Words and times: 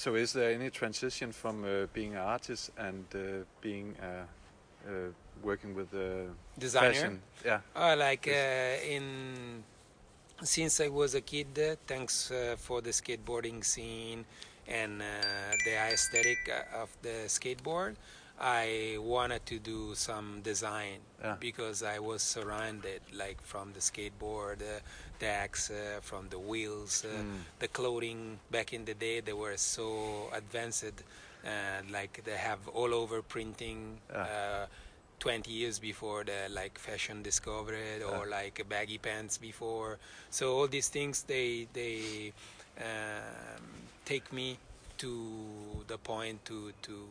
So 0.00 0.14
is 0.14 0.32
there 0.32 0.50
any 0.50 0.70
transition 0.70 1.30
from 1.30 1.62
uh, 1.62 1.84
being 1.92 2.14
an 2.14 2.22
artist 2.22 2.70
and 2.78 3.04
uh, 3.14 3.44
being 3.60 3.94
uh, 4.00 4.06
uh, 4.88 4.92
working 5.42 5.74
with 5.74 5.90
the 5.90 6.28
Designer. 6.58 6.94
fashion? 6.94 7.22
Yeah. 7.44 7.60
Uh, 7.76 7.96
like 7.98 8.26
uh, 8.26 8.94
in 8.94 9.62
since 10.42 10.80
I 10.80 10.88
was 10.88 11.14
a 11.14 11.20
kid, 11.20 11.48
uh, 11.58 11.76
thanks 11.86 12.30
uh, 12.30 12.56
for 12.56 12.80
the 12.80 12.92
skateboarding 12.92 13.62
scene 13.62 14.24
and 14.66 15.02
uh, 15.02 15.04
the 15.66 15.74
aesthetic 15.92 16.50
of 16.74 16.88
the 17.02 17.26
skateboard, 17.26 17.96
I 18.40 18.96
wanted 18.98 19.44
to 19.46 19.58
do 19.58 19.94
some 19.94 20.40
design 20.42 21.00
Yeah. 21.22 21.36
because 21.38 21.82
I 21.82 21.98
was 21.98 22.22
surrounded 22.22 23.02
like 23.12 23.40
from 23.42 23.72
the 23.74 23.80
skateboard 23.80 24.62
uh, 24.62 24.80
decks, 25.18 25.70
uh, 25.70 26.00
from 26.00 26.28
the 26.30 26.38
wheels, 26.38 27.04
uh, 27.04 27.08
Mm. 27.08 27.44
the 27.58 27.68
clothing. 27.68 28.40
Back 28.50 28.72
in 28.72 28.84
the 28.86 28.94
day, 28.94 29.20
they 29.20 29.34
were 29.34 29.58
so 29.58 30.30
advanced, 30.32 30.84
uh, 31.44 31.82
like 31.90 32.22
they 32.24 32.38
have 32.38 32.66
all 32.68 32.94
over 32.94 33.20
printing. 33.22 34.00
Yeah. 34.10 34.22
Uh, 34.22 34.66
20 35.18 35.52
years 35.52 35.78
before 35.78 36.24
the 36.24 36.48
like 36.48 36.78
fashion 36.78 37.22
discovered 37.22 38.00
or 38.02 38.24
like 38.26 38.64
baggy 38.70 38.96
pants 38.96 39.36
before 39.36 39.98
so 40.30 40.56
all 40.56 40.66
these 40.66 40.88
things 40.88 41.24
they 41.24 41.68
they 41.74 42.32
um, 42.78 43.62
take 44.06 44.32
me 44.32 44.56
to 44.96 45.84
the 45.88 45.98
point 45.98 46.42
to 46.46 46.72
to 46.80 47.06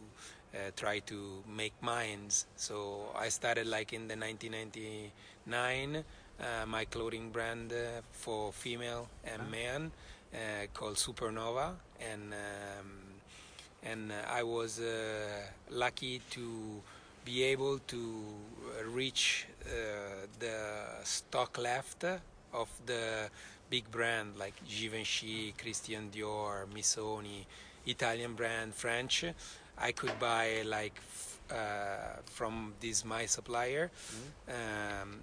uh, 0.53 0.71
try 0.75 0.99
to 0.99 1.43
make 1.47 1.73
mines. 1.81 2.45
So 2.55 3.11
i 3.17 3.29
started 3.29 3.67
like 3.67 3.93
in 3.93 4.07
the 4.07 4.15
1999 4.15 6.03
uh, 6.39 6.65
my 6.65 6.85
clothing 6.85 7.29
brand 7.31 7.73
uh, 7.73 8.01
for 8.11 8.53
female 8.53 9.09
and 9.25 9.49
man 9.51 9.91
uh, 10.33 10.37
called 10.73 10.95
supernova. 10.95 11.73
And 11.99 12.33
um, 12.33 13.09
and 13.83 14.11
I 14.29 14.43
was 14.43 14.79
uh, 14.79 14.93
lucky 15.69 16.21
to 16.31 16.81
be 17.25 17.43
able 17.43 17.79
to 17.79 18.23
uh, 18.79 18.85
reach 18.89 19.47
uh, 19.65 19.69
the 20.39 20.57
stock 21.03 21.57
left 21.57 22.03
of 22.53 22.69
the 22.85 23.29
big 23.69 23.89
brand 23.91 24.37
like 24.37 24.53
Givenchy, 24.67 25.53
Christian 25.57 26.09
Dior, 26.11 26.65
Missoni, 26.73 27.45
Italian 27.85 28.33
brand, 28.33 28.73
French. 28.73 29.25
I 29.81 29.91
could 29.91 30.17
buy 30.19 30.61
like 30.65 30.93
f- 30.97 31.39
uh, 31.51 32.21
from 32.25 32.73
this 32.79 33.03
my 33.05 33.25
supplier 33.25 33.89
um, 34.47 35.19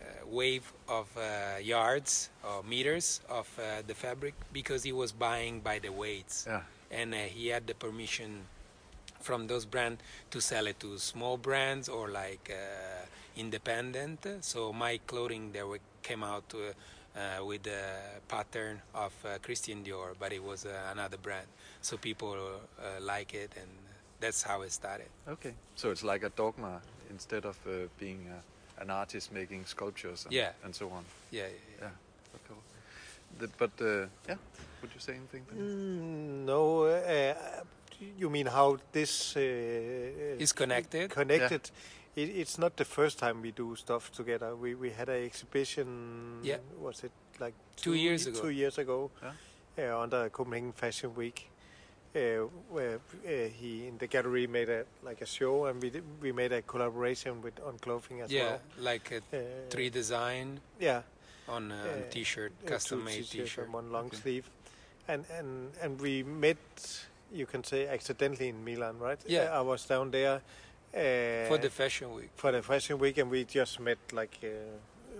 uh, 0.00 0.04
wave 0.26 0.72
of 0.88 1.08
uh, 1.16 1.58
yards 1.62 2.30
or 2.44 2.62
meters 2.62 3.20
of 3.28 3.48
uh, 3.58 3.82
the 3.86 3.94
fabric 3.94 4.34
because 4.52 4.82
he 4.82 4.92
was 4.92 5.12
buying 5.12 5.60
by 5.60 5.78
the 5.78 5.90
weights 5.90 6.46
Yeah. 6.46 6.62
and 6.90 7.14
uh, 7.14 7.18
he 7.18 7.48
had 7.48 7.66
the 7.66 7.74
permission 7.74 8.46
from 9.20 9.46
those 9.46 9.64
brands 9.64 10.02
to 10.30 10.40
sell 10.40 10.66
it 10.66 10.78
to 10.80 10.98
small 10.98 11.36
brands 11.38 11.88
or 11.88 12.08
like 12.10 12.50
uh, 12.52 13.06
independent. 13.36 14.26
So 14.40 14.72
my 14.72 14.98
clothing 15.06 15.52
there 15.52 15.64
came 16.02 16.22
out 16.22 16.44
uh, 16.54 16.58
uh, 17.18 17.44
with 17.44 17.62
the 17.62 17.82
pattern 18.28 18.82
of 18.94 19.12
uh, 19.24 19.38
Christian 19.42 19.82
Dior, 19.82 20.14
but 20.18 20.32
it 20.32 20.42
was 20.42 20.66
uh, 20.66 20.70
another 20.92 21.16
brand. 21.16 21.46
So 21.80 21.96
people 21.96 22.36
uh, 22.78 23.00
like 23.00 23.32
it, 23.34 23.52
and 23.56 23.70
that's 24.20 24.42
how 24.42 24.62
it 24.62 24.72
started. 24.72 25.08
Okay. 25.28 25.54
So 25.76 25.90
it's 25.90 26.02
like 26.04 26.22
a 26.22 26.30
dogma 26.30 26.80
instead 27.10 27.44
of 27.44 27.56
uh, 27.66 27.88
being 27.98 28.26
a, 28.28 28.82
an 28.82 28.90
artist 28.90 29.32
making 29.32 29.66
sculptures 29.66 30.24
and, 30.24 30.32
Yeah. 30.34 30.52
and 30.64 30.74
so 30.74 30.86
on. 30.90 31.04
Yeah, 31.30 31.42
yeah, 31.46 31.48
yeah. 31.80 31.88
Yeah. 31.88 32.50
Okay. 32.50 32.60
The, 33.38 33.48
but 33.58 33.70
uh, 33.80 34.06
yeah, 34.28 34.36
would 34.82 34.90
you 34.94 35.00
say 35.00 35.14
anything? 35.14 35.42
Mm, 35.56 36.44
no, 36.46 36.84
uh, 36.84 37.34
you 38.18 38.30
mean 38.30 38.46
how 38.46 38.78
this 38.92 39.36
uh, 39.36 39.40
Is 40.38 40.52
connected? 40.52 41.10
Connected. 41.10 41.70
It, 42.16 42.28
it's 42.28 42.58
not 42.58 42.76
the 42.76 42.84
first 42.84 43.18
time 43.18 43.42
we 43.42 43.50
do 43.50 43.74
stuff 43.76 44.10
together. 44.12 44.54
We 44.54 44.74
we 44.74 44.90
had 44.90 45.08
an 45.08 45.24
exhibition. 45.24 46.38
Yeah. 46.42 46.58
Was 46.80 47.02
it 47.04 47.12
like 47.40 47.54
Two 47.76 47.94
years 47.94 48.26
ago. 48.26 48.40
Two 48.40 48.50
years 48.50 48.78
ago, 48.78 49.10
Yeah. 49.76 49.94
uh, 49.96 50.02
under 50.02 50.28
Copenhagen 50.30 50.72
Fashion 50.72 51.12
Week, 51.16 51.38
uh, 51.38 51.40
where 51.40 51.50
uh, 51.50 51.53
he 52.14 53.86
in 53.88 53.98
the 53.98 54.06
gallery 54.06 54.46
made 54.46 54.68
a 54.68 54.84
like 55.02 55.20
a 55.20 55.26
show, 55.26 55.66
and 55.66 55.82
we 55.82 55.90
did, 55.90 56.04
we 56.22 56.32
made 56.32 56.52
a 56.52 56.62
collaboration 56.62 57.42
with 57.42 57.54
on 57.66 57.78
clothing 57.78 58.20
as 58.22 58.30
yeah, 58.30 58.42
well. 58.44 58.60
like 58.78 59.10
a 59.12 59.18
Uh, 59.36 59.40
three 59.70 59.90
design 59.90 60.60
Yeah. 60.80 61.02
on 61.48 61.72
a 61.72 61.74
Uh, 61.74 62.10
t-shirt, 62.10 62.52
uh, 62.64 62.68
custom 62.68 63.04
made 63.04 63.16
t-shirts 63.26 63.30
t-shirt. 63.50 63.68
one 63.70 63.90
long 63.90 64.06
Okay. 64.06 64.16
sleeve, 64.22 64.44
and 65.08 65.24
and 65.38 65.72
and 65.82 66.00
we 66.00 66.22
met, 66.22 66.56
you 67.32 67.46
can 67.46 67.64
say, 67.64 67.86
accidentally 67.88 68.48
in 68.48 68.64
Milan, 68.64 68.98
right? 68.98 69.20
Yeah. 69.26 69.58
I 69.58 69.62
was 69.62 69.86
down 69.86 70.10
there 70.10 70.40
uh, 70.94 71.48
For 71.48 71.58
the 71.58 71.70
fashion 71.70 72.14
week. 72.14 72.30
for 72.36 72.52
the 72.52 72.62
fashion 72.62 72.98
week, 72.98 73.18
and 73.18 73.30
we 73.30 73.44
just 73.44 73.80
met 73.80 73.98
like 74.12 74.38
uh, 74.42 74.48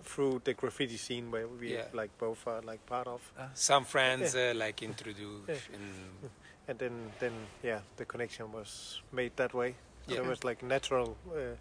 through 0.05 0.41
the 0.45 0.55
graffiti 0.55 0.97
scene 0.97 1.31
where 1.31 1.49
we 1.49 1.75
Yeah. 1.75 1.89
like 1.93 2.11
both 2.19 2.47
are 2.47 2.63
like 2.63 2.81
part 2.87 3.07
of, 3.09 3.21
Some 3.55 3.85
friends 3.85 4.35
uh, 4.35 4.53
like 4.55 4.83
introduce 4.85 5.49
Yeah. 5.49 6.29
And 6.69 6.81
and 6.81 6.81
then 6.81 7.13
then 7.21 7.33
yeah, 7.63 7.81
the 7.97 8.05
connection 8.05 8.53
was 8.53 9.01
made 9.13 9.33
that 9.37 9.55
way. 9.55 9.75
Yeah. 10.07 10.19
it 10.19 10.27
was 10.27 10.45
like 10.45 10.63
natural. 10.63 11.17
Uh, 11.31 11.57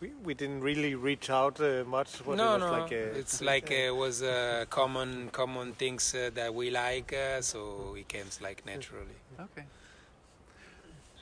we 0.00 0.10
we 0.24 0.34
didn't 0.34 0.60
really 0.60 0.94
reach 0.94 1.30
out 1.30 1.60
uh, 1.60 1.84
much. 1.86 2.24
But 2.24 2.36
no, 2.36 2.56
it 2.56 2.60
was 2.60 2.60
no, 2.60 2.72
Like 2.72 2.92
a, 2.92 3.18
it's 3.18 3.40
like 3.40 3.70
uh, 3.70 3.74
it 3.74 3.96
was 3.96 4.22
uh, 4.22 4.64
common 4.70 5.30
common 5.30 5.72
things 5.72 6.14
uh, 6.14 6.30
that 6.34 6.54
we 6.54 6.70
like, 6.70 7.12
uh, 7.12 7.40
so 7.40 7.94
it 7.98 8.08
came 8.08 8.26
like 8.42 8.64
naturally. 8.66 9.16
Okay. 9.40 9.64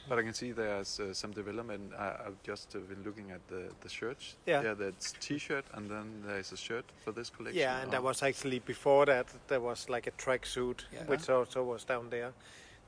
But 0.06 0.19
I 0.19 0.23
can 0.23 0.35
see 0.35 0.53
there's 0.53 1.01
uh, 1.01 1.15
some 1.15 1.33
development. 1.33 1.93
I, 1.99 2.09
I've 2.27 2.43
just 2.43 2.77
uh, 2.77 2.79
been 2.81 3.03
looking 3.05 3.31
at 3.31 3.41
the, 3.49 3.71
the 3.81 3.89
shirts. 3.89 4.37
Yeah. 4.45 4.62
Yeah, 4.62 4.75
that's 4.75 5.15
T-shirt, 5.19 5.65
and 5.73 5.91
then 5.91 6.23
there's 6.27 6.53
a 6.53 6.59
shirt 6.59 6.85
for 7.03 7.12
this 7.12 7.31
collection. 7.31 7.59
Yeah, 7.59 7.81
and 7.81 7.91
there 7.91 8.01
or- 8.01 8.09
was 8.11 8.23
actually 8.23 8.59
before 8.59 9.06
that 9.06 9.27
there 9.49 9.61
was 9.61 9.89
like 9.89 10.06
a 10.06 10.11
tracksuit, 10.11 10.85
Yeah. 10.93 11.05
which 11.06 11.31
also 11.31 11.65
was 11.65 11.85
down 11.85 12.11
there. 12.11 12.33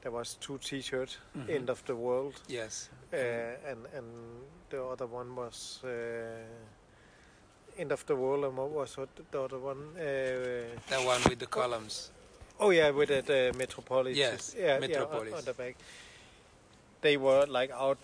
There 0.06 0.12
was 0.12 0.34
two 0.39 0.59
T-shirts, 0.59 1.19
Mhm. 1.34 1.50
"End 1.50 1.69
of 1.71 1.83
the 1.84 1.97
World," 1.97 2.34
Yes, 2.47 2.91
uh, 3.12 3.17
and 3.71 3.87
and 3.93 4.06
the 4.71 4.84
other 4.84 5.06
one 5.09 5.34
was 5.34 5.81
uh, 5.83 5.89
"End 7.77 7.91
of 7.91 8.06
the 8.06 8.15
World," 8.15 8.44
and 8.44 8.56
what 8.56 8.71
was 8.71 8.94
the 9.33 9.41
other 9.43 9.59
one? 9.59 9.97
Uh, 9.97 10.78
that 10.91 11.05
one 11.05 11.21
with 11.28 11.41
the 11.41 11.47
columns. 11.49 12.12
oh 12.61 12.71
yeah, 12.71 12.91
with 12.91 13.09
the, 13.09 13.22
the 13.22 13.53
Metropolis. 13.59 14.17
Yes, 14.17 14.55
yeah, 14.56 14.67
yeah, 14.67 14.78
Metropolis. 14.78 15.33
on, 15.33 15.39
on 15.41 15.44
the 15.44 15.55
back. 15.55 15.77
They 17.00 17.17
were 17.17 17.44
like 17.49 17.73
out 17.73 17.99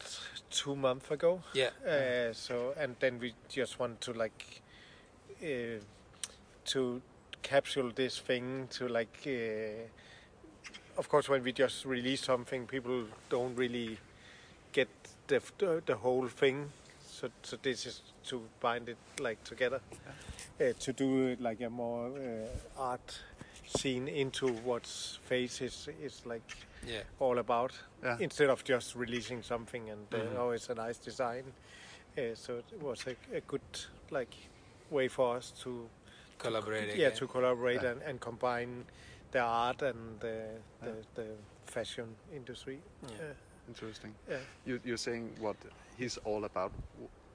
two 0.50 0.74
months 0.74 1.08
ago. 1.12 1.40
Yeah, 1.54 1.70
Uh, 1.86 2.32
so 2.34 2.74
and 2.76 2.96
then 2.98 3.20
we 3.20 3.32
just 3.48 3.78
want 3.78 4.00
to 4.00 4.12
like 4.12 4.60
uh, 5.40 5.78
to 6.64 7.00
capsule 7.42 7.92
this 7.94 8.18
thing 8.18 8.66
to 8.70 8.88
like 8.88 9.18
uh, 9.26 9.86
of 10.98 11.08
course 11.08 11.28
when 11.28 11.42
we 11.42 11.52
just 11.52 11.84
release 11.84 12.22
something 12.22 12.66
people 12.66 13.04
don't 13.28 13.54
really 13.56 13.98
get 14.72 14.88
the 15.28 15.40
the 15.86 15.94
whole 15.96 16.28
thing 16.28 16.70
so 17.06 17.28
so 17.42 17.56
this 17.62 17.86
is 17.86 18.02
to 18.24 18.40
bind 18.60 18.88
it 18.88 18.96
like 19.20 19.42
together 19.44 19.80
uh, 20.60 20.72
to 20.78 20.92
do 20.92 21.36
like 21.40 21.60
a 21.60 21.70
more 21.70 22.06
uh, 22.18 22.82
art 22.82 23.20
scene 23.66 24.08
into 24.08 24.48
what 24.64 24.86
face 25.28 25.60
is 25.60 25.88
is 26.02 26.22
like 26.26 26.42
yeah, 26.86 27.02
all 27.20 27.38
about 27.38 27.72
Yeah. 28.04 28.16
instead 28.20 28.50
of 28.50 28.64
just 28.64 28.96
releasing 28.96 29.42
something 29.42 29.90
and 29.90 30.06
uh, 30.14 30.18
Mhm. 30.18 30.36
oh 30.38 30.50
it's 30.54 30.70
a 30.70 30.74
nice 30.74 30.98
design 31.04 31.44
uh, 32.18 32.34
so 32.34 32.52
it 32.58 32.82
was 32.82 33.06
a, 33.06 33.16
a 33.36 33.40
good 33.40 33.86
like 34.10 34.34
way 34.90 35.08
for 35.08 35.36
us 35.36 35.52
to 35.62 35.88
collaborate. 36.38 36.96
yeah 36.96 37.10
to 37.14 37.26
collaborate 37.26 37.82
Yeah. 37.82 37.92
and, 37.92 38.02
and 38.02 38.20
combine 38.20 38.84
the 39.32 39.40
art 39.40 39.82
and 39.82 40.20
the 40.20 40.36
the, 40.80 40.86
Yeah. 40.86 40.92
the 41.14 41.26
fashion 41.66 42.06
industry 42.36 42.78
Yeah. 43.02 43.16
yeah. 43.18 43.34
Interesting. 43.68 44.14
Yeah. 44.30 44.38
You, 44.66 44.80
you're 44.84 44.96
saying 44.98 45.30
what 45.40 45.56
he's 45.98 46.18
all 46.24 46.44
about. 46.44 46.72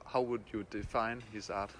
How 0.04 0.20
would 0.20 0.42
you 0.52 0.64
define 0.70 1.22
his 1.32 1.50
art? 1.50 1.70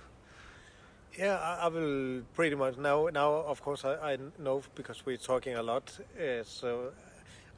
Yeah, 1.19 1.37
I, 1.37 1.67
I 1.67 1.69
will 1.69 2.23
pretty 2.35 2.57
much 2.57 2.77
now. 2.79 3.09
Now, 3.13 3.33
of 3.47 3.61
course, 3.63 3.85
I, 3.85 4.13
I 4.13 4.19
know 4.39 4.63
because 4.75 5.05
we're 5.07 5.17
talking 5.19 5.55
a 5.57 5.63
lot. 5.63 5.99
Uh, 6.19 6.43
so, 6.45 6.93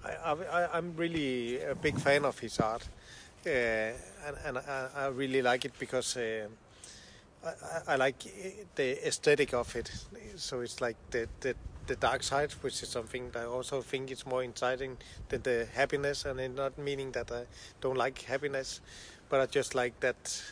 I, 0.04 0.32
I, 0.32 0.78
I'm 0.78 0.94
really 0.96 1.60
a 1.62 1.74
big 1.74 1.98
fan 1.98 2.24
of 2.24 2.38
his 2.38 2.58
art, 2.58 2.88
uh, 3.46 3.50
and, 3.50 4.36
and 4.46 4.58
I, 4.58 4.88
I 4.96 5.06
really 5.08 5.42
like 5.42 5.64
it 5.64 5.72
because 5.78 6.16
uh, 6.16 6.48
I, 7.86 7.96
like 7.96 8.18
the 8.74 9.06
aesthetic 9.06 9.54
of 9.54 9.74
it. 9.76 9.90
So 10.36 10.60
it's 10.60 10.80
like 10.80 10.96
the, 11.10 11.28
the 11.40 11.54
the 11.90 11.96
dark 11.96 12.22
side, 12.22 12.52
which 12.62 12.82
is 12.84 12.88
something 12.88 13.30
that 13.32 13.42
I 13.42 13.46
also 13.46 13.82
think 13.82 14.10
is 14.12 14.24
more 14.24 14.44
exciting 14.44 14.96
than 15.28 15.42
the 15.42 15.66
happiness, 15.74 16.24
and 16.24 16.38
it's 16.38 16.56
not 16.56 16.78
meaning 16.78 17.10
that 17.12 17.32
I 17.32 17.42
don't 17.80 17.96
like 17.96 18.22
happiness, 18.22 18.80
but 19.28 19.40
I 19.40 19.46
just 19.46 19.74
like 19.74 19.98
that 20.00 20.42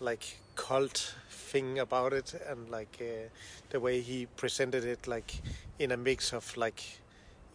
like 0.00 0.36
cult 0.54 1.14
thing 1.30 1.78
about 1.78 2.12
it 2.12 2.34
and 2.50 2.68
like 2.70 2.98
uh, 3.00 3.28
the 3.70 3.80
way 3.80 4.02
he 4.02 4.26
presented 4.36 4.84
it 4.84 5.06
like 5.06 5.40
in 5.78 5.92
a 5.92 5.96
mix 5.96 6.34
of 6.34 6.54
like 6.58 6.82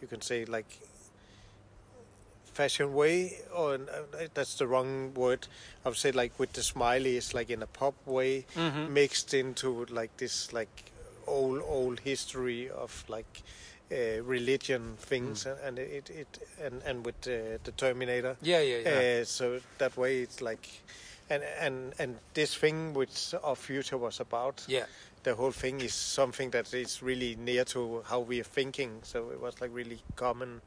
you 0.00 0.08
can 0.08 0.20
say 0.20 0.44
like 0.44 0.66
fashion 2.52 2.92
way, 2.92 3.38
or 3.54 3.74
uh, 3.74 4.26
that's 4.34 4.54
the 4.56 4.66
wrong 4.66 5.14
word. 5.14 5.46
I 5.84 5.88
would 5.90 5.98
say 5.98 6.10
like 6.10 6.32
with 6.38 6.52
the 6.54 6.62
smiley, 6.62 7.16
it's 7.16 7.34
like 7.34 7.50
in 7.50 7.62
a 7.62 7.66
pop 7.68 7.94
way, 8.04 8.44
Mhm. 8.56 8.88
mixed 8.88 9.32
into 9.32 9.86
like 9.90 10.10
this 10.16 10.52
like 10.52 10.90
old 11.32 11.62
old 11.66 12.00
history 12.00 12.70
of 12.70 13.04
like 13.08 13.42
uh, 13.92 14.22
religion 14.24 14.96
things, 14.98 15.46
and, 15.46 15.58
and 15.66 15.78
it, 15.78 16.10
it 16.10 16.38
and 16.64 16.82
and 16.86 17.06
with 17.06 17.16
uh, 17.26 17.58
the 17.64 17.72
Terminator. 17.76 18.36
Yeah, 18.42 18.60
yeah, 18.60 18.78
yeah. 18.84 19.20
Uh, 19.20 19.24
so 19.24 19.60
that 19.78 19.96
way 19.96 20.22
it's 20.22 20.40
like, 20.40 20.68
and 21.30 21.42
and 21.60 21.94
and 21.98 22.16
this 22.34 22.54
thing 22.56 22.94
which 22.94 23.34
our 23.42 23.56
future 23.56 23.98
was 23.98 24.20
about. 24.20 24.64
yeah. 24.68 24.86
The 25.24 25.34
whole 25.36 25.52
thing 25.52 25.80
is 25.80 25.94
something 25.94 26.50
that 26.50 26.74
is 26.74 27.00
really 27.00 27.36
near 27.36 27.64
to 27.64 28.02
how 28.10 28.18
we 28.28 28.40
are 28.40 28.50
thinking. 28.54 28.90
So 29.04 29.30
it 29.30 29.40
was 29.40 29.60
like 29.60 29.70
really 29.72 30.00
common 30.16 30.60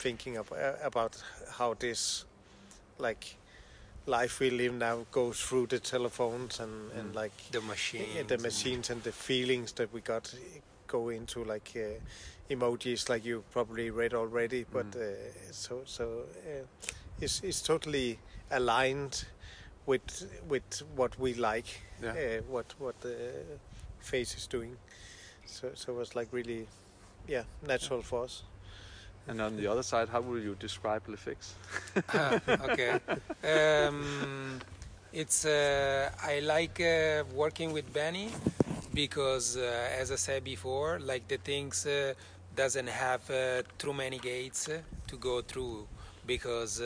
thinking 0.00 0.38
of, 0.38 0.52
uh, 0.52 0.74
about 0.84 1.20
how 1.58 1.74
this, 1.74 2.24
like, 2.98 3.37
life 4.08 4.40
we 4.40 4.50
live 4.50 4.72
now 4.74 5.06
goes 5.12 5.40
through 5.40 5.66
the 5.68 5.78
telephones 5.78 6.60
and 6.60 6.90
and 6.98 7.14
like 7.14 7.32
The 7.50 7.60
machine. 7.60 8.06
yeah, 8.16 8.22
the 8.26 8.38
machines 8.38 8.90
and 8.90 9.02
the 9.02 9.12
feelings 9.12 9.72
that 9.72 9.92
we 9.92 10.00
got 10.00 10.34
go 10.86 11.10
into 11.10 11.44
like 11.44 11.70
uh, 11.76 12.00
emojis 12.54 13.08
like 13.08 13.24
you 13.28 13.44
probably 13.52 13.90
read 13.90 14.14
already 14.14 14.64
but 14.72 14.86
Mm. 14.92 15.02
uh, 15.02 15.52
so 15.52 15.82
so 15.84 16.04
uh, 16.46 16.64
it's 17.20 17.42
it's 17.44 17.62
totally 17.62 18.18
aligned 18.50 19.26
with 19.86 20.26
with 20.48 20.82
what 20.96 21.18
we 21.18 21.34
like 21.34 21.68
Yeah. 22.02 22.12
uh, 22.16 22.42
what 22.50 22.74
what 22.78 23.00
the 23.00 23.14
face 24.00 24.36
is 24.38 24.48
doing 24.48 24.76
so 25.44 25.70
so 25.74 25.92
it 25.92 25.98
was 25.98 26.14
like 26.16 26.28
really 26.36 26.66
yeah 27.28 27.44
natural 27.66 28.02
for 28.02 28.24
us 28.24 28.42
And 29.28 29.40
on 29.40 29.56
the 29.56 29.66
other 29.66 29.82
side, 29.82 30.08
how 30.08 30.20
will 30.20 30.40
you 30.40 30.54
describe 30.54 31.06
Lefix? 31.06 31.52
Ah, 32.14 32.40
okay. 32.70 33.00
Um, 33.44 34.60
it's 35.12 35.44
uh, 35.44 36.10
I 36.24 36.40
like 36.40 36.80
uh, 36.80 37.24
working 37.34 37.72
with 37.72 37.92
Benny 37.92 38.30
because, 38.94 39.56
uh, 39.56 40.00
as 40.00 40.10
I 40.10 40.16
said 40.16 40.44
before, 40.44 40.98
like 41.00 41.28
the 41.28 41.36
things 41.38 41.86
uh, 41.86 42.14
doesn't 42.56 42.88
have 42.88 43.28
uh, 43.30 43.62
too 43.78 43.92
many 43.92 44.18
gates 44.18 44.68
uh, 44.68 44.78
to 45.08 45.16
go 45.16 45.42
through. 45.42 45.86
Because, 46.26 46.82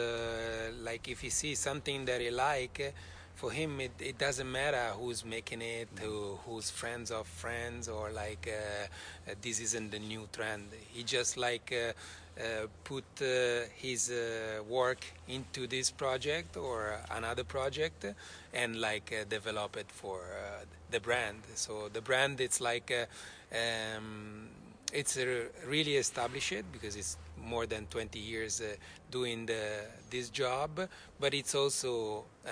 like, 0.84 1.08
if 1.08 1.20
he 1.20 1.30
sees 1.30 1.58
something 1.58 2.04
that 2.04 2.20
he 2.20 2.30
like, 2.30 2.94
for 3.42 3.50
him 3.50 3.80
it, 3.80 3.90
it 3.98 4.18
doesn't 4.18 4.50
matter 4.50 4.90
who's 4.96 5.24
making 5.24 5.62
it, 5.62 5.88
who, 6.00 6.38
who's 6.46 6.70
friends 6.70 7.10
of 7.10 7.26
friends, 7.26 7.88
or 7.88 8.10
like 8.12 8.48
uh, 8.48 8.86
uh, 9.28 9.34
this 9.42 9.58
isn't 9.60 9.90
the 9.90 9.98
new 9.98 10.28
trend. 10.32 10.68
He 10.92 11.02
just 11.02 11.36
like. 11.36 11.72
Uh, 11.72 11.92
uh, 12.40 12.66
put 12.84 13.04
uh, 13.20 13.60
his 13.76 14.10
uh, 14.10 14.62
work 14.66 15.04
into 15.28 15.66
this 15.66 15.90
project 15.90 16.56
or 16.56 16.96
another 17.10 17.44
project 17.44 18.06
and 18.54 18.80
like 18.80 19.12
uh, 19.12 19.24
develop 19.28 19.76
it 19.76 19.90
for 19.90 20.20
uh, 20.20 20.64
the 20.90 20.98
brand 20.98 21.36
so 21.54 21.90
the 21.92 22.00
brand 22.00 22.40
it's 22.40 22.58
like 22.58 22.90
uh, 22.90 23.04
um, 23.98 24.48
it's 24.94 25.18
really 25.66 25.96
established 25.96 26.64
because 26.72 26.96
it's 26.96 27.18
more 27.44 27.66
than 27.66 27.86
20 27.86 28.18
years 28.18 28.60
uh, 28.60 28.74
doing 29.10 29.46
the, 29.46 29.84
this 30.10 30.30
job 30.30 30.70
but 31.20 31.34
it's 31.34 31.54
also 31.54 32.24
uh, 32.46 32.50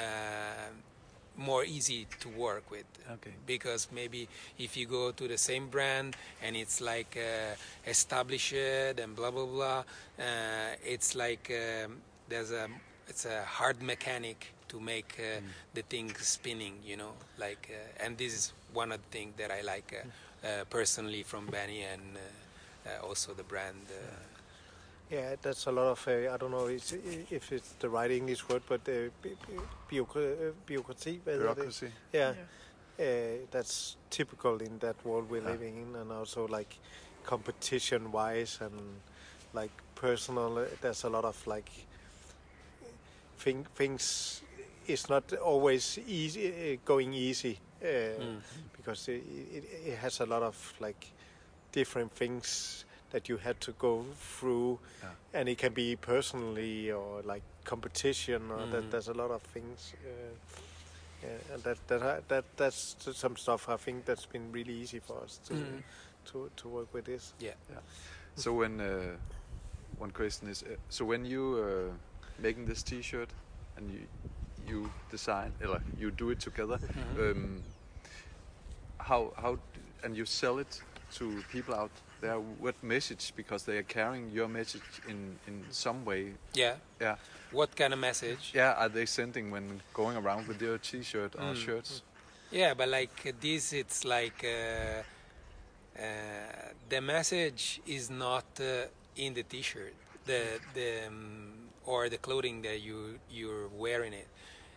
more 1.37 1.65
easy 1.65 2.07
to 2.21 2.29
work 2.29 2.71
with. 2.71 2.85
Okay. 3.13 3.31
because 3.47 3.89
maybe 3.93 4.29
if 4.59 4.77
you 4.77 4.87
go 4.87 5.11
to 5.11 5.27
the 5.27 5.39
same 5.39 5.69
brand 5.69 6.17
and 6.43 6.55
it's 6.55 6.81
like 6.81 7.17
uh, 7.17 7.55
established 7.87 8.53
and 8.53 9.17
blah 9.17 9.31
blah 9.31 9.47
blah 9.47 9.79
uh, 10.19 10.77
it's 10.85 11.15
like 11.17 11.51
um, 11.51 11.97
there's 12.29 12.53
a 12.53 12.69
it's 13.09 13.25
a 13.27 13.43
hard 13.43 13.83
mechanic 13.83 14.53
to 14.69 14.79
make 14.79 15.19
uh, 15.19 15.41
the 15.75 15.83
thing 15.83 16.15
spinning 16.21 16.75
you 16.85 16.97
know 16.97 17.13
like 17.39 17.69
uh, 17.73 18.05
and 18.05 18.17
this 18.17 18.33
is 18.33 18.53
one 18.73 18.93
of 18.93 19.01
the 19.03 19.19
things 19.19 19.33
that 19.37 19.51
I 19.51 19.63
like 19.63 19.93
uh, 19.93 20.47
uh, 20.47 20.65
personally 20.71 21.23
from 21.25 21.47
Benny 21.47 21.83
and 21.83 22.03
uh, 22.17 22.89
uh, 22.89 23.07
also 23.07 23.33
the 23.35 23.43
brand 23.43 23.77
uh, 23.91 24.40
Yeah, 25.11 25.35
that's 25.43 25.67
a 25.67 25.71
lot 25.71 25.87
of. 25.91 26.09
Uh, 26.09 26.35
I 26.35 26.37
don't 26.37 26.51
know 26.51 26.69
if, 26.69 26.93
if 27.33 27.53
it's 27.53 27.73
the 27.81 27.89
right 27.89 28.11
English 28.11 28.49
word, 28.49 28.63
but 28.69 28.81
uh, 28.89 29.11
bu- 29.23 29.37
bu- 29.47 29.61
bureaucra- 29.91 30.49
uh, 30.49 30.55
bureaucracy. 30.67 31.21
hvad 31.25 31.33
hedder 31.33 31.49
det? 31.49 31.57
Bureaucracy. 31.57 31.87
Yeah, 32.15 32.35
uh, 32.99 33.51
that's 33.51 33.99
typical 34.11 34.63
in 34.63 34.79
that 34.79 34.97
world 35.05 35.29
we're 35.31 35.43
Yeah. 35.43 35.53
living 35.53 35.79
in, 35.79 35.97
and 35.97 36.13
also 36.13 36.47
like 36.47 36.79
competition-wise 37.25 38.65
and 38.65 38.81
like 39.55 39.73
personal. 39.95 40.59
uh, 40.59 40.65
There's 40.81 41.05
a 41.05 41.09
lot 41.09 41.25
of 41.25 41.47
like 41.47 41.71
thing, 43.39 43.67
things. 43.75 44.43
It's 44.87 45.09
not 45.09 45.33
always 45.33 45.99
easy 46.07 46.49
uh, 46.75 46.77
going 46.85 47.15
easy 47.15 47.59
uh, 47.83 47.87
Mm. 48.21 48.41
because 48.77 49.09
it, 49.13 49.23
it, 49.53 49.65
it 49.87 49.99
has 49.99 50.21
a 50.21 50.27
lot 50.27 50.43
of 50.43 50.75
like 50.81 51.07
different 51.73 52.13
things 52.13 52.85
that 53.11 53.29
you 53.29 53.39
had 53.39 53.61
to 53.61 53.73
go 53.73 54.05
through 54.39 54.79
Yeah. 55.03 55.15
and 55.41 55.49
it 55.49 55.59
can 55.59 55.73
be 55.75 55.97
personally 55.97 56.91
or 56.93 57.23
like 57.23 57.43
competition 57.65 58.51
or 58.51 58.67
that 58.67 58.85
Mhm. 58.85 58.91
there's 58.91 59.09
a 59.09 59.15
lot 59.15 59.31
of 59.31 59.43
things 59.43 59.95
uh, 60.05 60.35
yeah, 61.23 61.55
and 61.55 61.63
that 61.63 61.79
that 61.89 62.29
that 62.29 62.45
that's 62.57 62.97
some 63.13 63.37
stuff 63.37 63.69
I 63.69 63.77
think 63.77 64.05
that's 64.07 64.27
been 64.27 64.53
really 64.53 64.75
easy 64.83 65.01
for 65.01 65.23
us 65.25 65.39
to 65.49 65.55
Mhm. 65.55 65.83
to 66.25 66.51
to 66.57 66.69
work 66.69 66.95
with 66.95 67.05
this 67.05 67.35
yeah 67.39 67.55
So 68.37 68.53
when 68.55 68.81
uh, 68.81 69.17
one 69.99 70.13
question 70.13 70.49
is, 70.49 70.63
uh, 70.63 70.77
so 70.89 71.05
when 71.05 71.25
you 71.27 71.43
uh, 71.59 71.93
making 72.43 72.67
this 72.67 72.83
T-shirt 72.83 73.29
and 73.77 73.91
you 73.91 74.07
you 74.67 74.91
design, 75.11 75.53
or 75.61 75.81
you 75.99 76.11
do 76.11 76.31
it 76.31 76.41
together, 76.41 76.79
Mhm. 76.97 77.19
um, 77.19 77.63
how 78.99 79.33
how 79.37 79.59
and 80.05 80.17
you 80.17 80.27
sell 80.27 80.59
it 80.61 80.83
to 81.19 81.45
people 81.49 81.75
out 81.75 81.91
there. 82.21 82.39
What 82.39 82.83
message? 82.83 83.33
Because 83.37 83.65
they 83.65 83.77
are 83.79 83.83
carrying 83.87 84.31
your 84.31 84.49
message 84.49 85.01
in 85.09 85.39
in 85.47 85.65
some 85.71 86.05
way. 86.05 86.35
yeah 86.55 86.77
Yeah, 87.01 87.17
what 87.53 87.75
kind 87.77 87.93
of 87.93 87.99
message 87.99 88.53
yeah. 88.55 88.75
Are 88.83 88.89
they 88.89 89.07
sending 89.07 89.51
when 89.53 89.81
going 89.95 90.17
around 90.17 90.47
with 90.49 90.61
your 90.63 90.79
T-shirt 90.79 91.35
or 91.35 91.55
Mm. 91.55 91.57
shirts? 91.57 92.03
Yeah, 92.53 92.75
but 92.75 92.89
like 92.89 93.35
this, 93.41 93.73
it's 93.73 94.05
like 94.05 94.45
uh, 94.45 95.03
uh, 95.97 96.03
the 96.89 97.01
message 97.01 97.81
is 97.87 98.11
not 98.11 98.45
uh, 98.61 98.87
in 99.17 99.35
the 99.35 99.43
T-shirt, 99.43 99.95
the 100.27 100.61
the 100.75 101.07
um, 101.07 101.71
or 101.85 102.09
the 102.09 102.19
clothing 102.19 102.63
that 102.63 102.81
you 102.81 103.19
you're 103.31 103.69
wearing 103.69 104.13
it. 104.13 104.29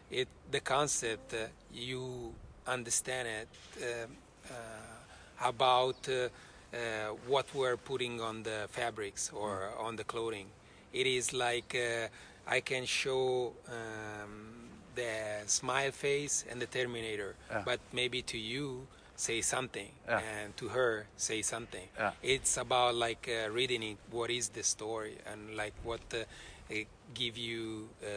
It 0.10 0.28
the 0.52 0.60
concept 0.60 1.34
uh, 1.34 1.48
you 1.72 2.34
understand 2.68 3.28
it 3.28 3.50
um, 3.84 4.18
uh, 4.50 5.03
about 5.44 6.08
uh, 6.10 6.30
uh, 6.76 6.78
what 7.28 7.46
we're 7.54 7.78
putting 7.78 8.22
on 8.22 8.44
the 8.44 8.68
fabrics 8.70 9.32
or 9.34 9.70
on 9.80 9.96
the 9.96 10.04
clothing. 10.04 10.48
It 10.94 11.08
is 11.08 11.34
like 11.34 11.76
uh, 11.76 12.08
I 12.48 12.62
can 12.62 12.86
show. 12.86 13.54
Um, 13.68 14.50
the 14.96 15.42
smile 15.48 15.92
face 15.92 16.46
and 16.52 16.62
the 16.62 16.68
terminator 16.68 17.34
Yeah. 17.50 17.64
but 17.66 17.80
maybe 17.92 18.22
to 18.22 18.38
you 18.38 18.86
say 19.16 19.42
something 19.42 19.90
Yeah. 20.08 20.20
and 20.22 20.56
to 20.58 20.68
her 20.70 21.08
say 21.18 21.42
something 21.42 21.88
Yeah. 21.98 22.12
it's 22.22 22.58
about 22.58 22.94
like 22.94 23.28
uh, 23.28 23.50
reading 23.50 23.82
it 23.82 23.98
what 24.12 24.30
is 24.30 24.50
the 24.50 24.62
story 24.64 25.18
and 25.26 25.56
like 25.58 25.74
what 25.84 26.02
uh, 26.14 26.26
it 26.70 26.88
give 27.16 27.40
you 27.40 27.90
uh, 28.04 28.08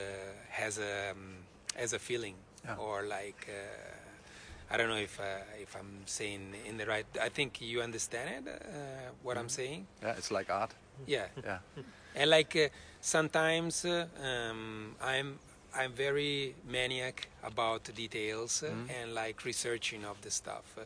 has 0.51 0.77
a 0.79 1.13
um, 1.13 1.37
as 1.77 1.95
a 1.95 1.99
feeling 1.99 2.35
Yeah. 2.65 2.77
or 2.77 3.03
like 3.05 3.49
uh, 3.49 3.96
I 4.71 4.77
don't 4.77 4.89
know 4.89 4.97
if 4.97 5.21
uh, 5.21 5.25
if 5.63 5.77
I'm 5.77 6.01
saying 6.07 6.55
in 6.69 6.77
the 6.77 6.87
right 6.87 7.07
I 7.23 7.29
think 7.29 7.61
you 7.61 7.83
understand 7.83 8.29
it 8.47 8.49
uh, 8.49 9.11
what 9.23 9.37
I'm 9.39 9.49
saying 9.49 9.87
Yeah, 10.03 10.15
it's 10.19 10.31
like 10.31 10.51
art. 10.51 10.75
yeah 11.07 11.27
Yeah, 11.45 11.59
and 12.15 12.31
like 12.31 12.57
uh, 12.57 12.69
sometimes 13.01 13.85
uh, 13.85 14.07
um, 14.23 14.95
I'm 15.03 15.39
I'm 15.75 15.93
very 15.93 16.55
maniac 16.69 17.29
about 17.45 17.85
details 17.95 18.63
uh, 18.63 18.71
Mhm. 18.71 18.91
and 19.03 19.15
like 19.15 19.45
researching 19.45 20.05
of 20.05 20.17
the 20.23 20.31
stuff 20.31 20.65
uh, 20.79 20.85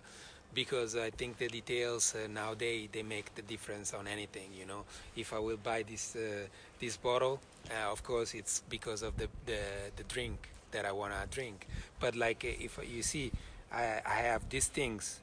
because 0.55 0.97
I 0.97 1.11
think 1.11 1.39
the 1.39 1.49
details 1.49 2.15
uh, 2.15 2.27
nowadays 2.29 2.89
they 2.93 3.03
make 3.03 3.35
the 3.35 3.43
difference 3.43 3.95
on 3.95 4.07
anything. 4.09 4.51
You 4.59 4.67
know, 4.67 4.85
if 5.17 5.33
I 5.33 5.39
will 5.39 5.59
buy 5.63 5.85
this 5.85 6.17
uh, 6.17 6.49
this 6.81 6.97
bottle, 6.97 7.39
uh, 7.71 7.93
of 7.93 8.03
course 8.03 8.35
it's 8.35 8.63
because 8.69 9.03
of 9.07 9.17
the, 9.17 9.29
the 9.47 9.61
the 9.97 10.05
drink 10.05 10.39
that 10.73 10.85
I 10.85 10.93
wanna 10.93 11.27
drink. 11.31 11.67
But 12.01 12.15
like 12.17 12.45
if 12.45 12.79
you 12.97 13.03
see, 13.03 13.31
I 13.73 14.01
I 14.05 14.17
have 14.31 14.49
these 14.49 14.69
things 14.69 15.21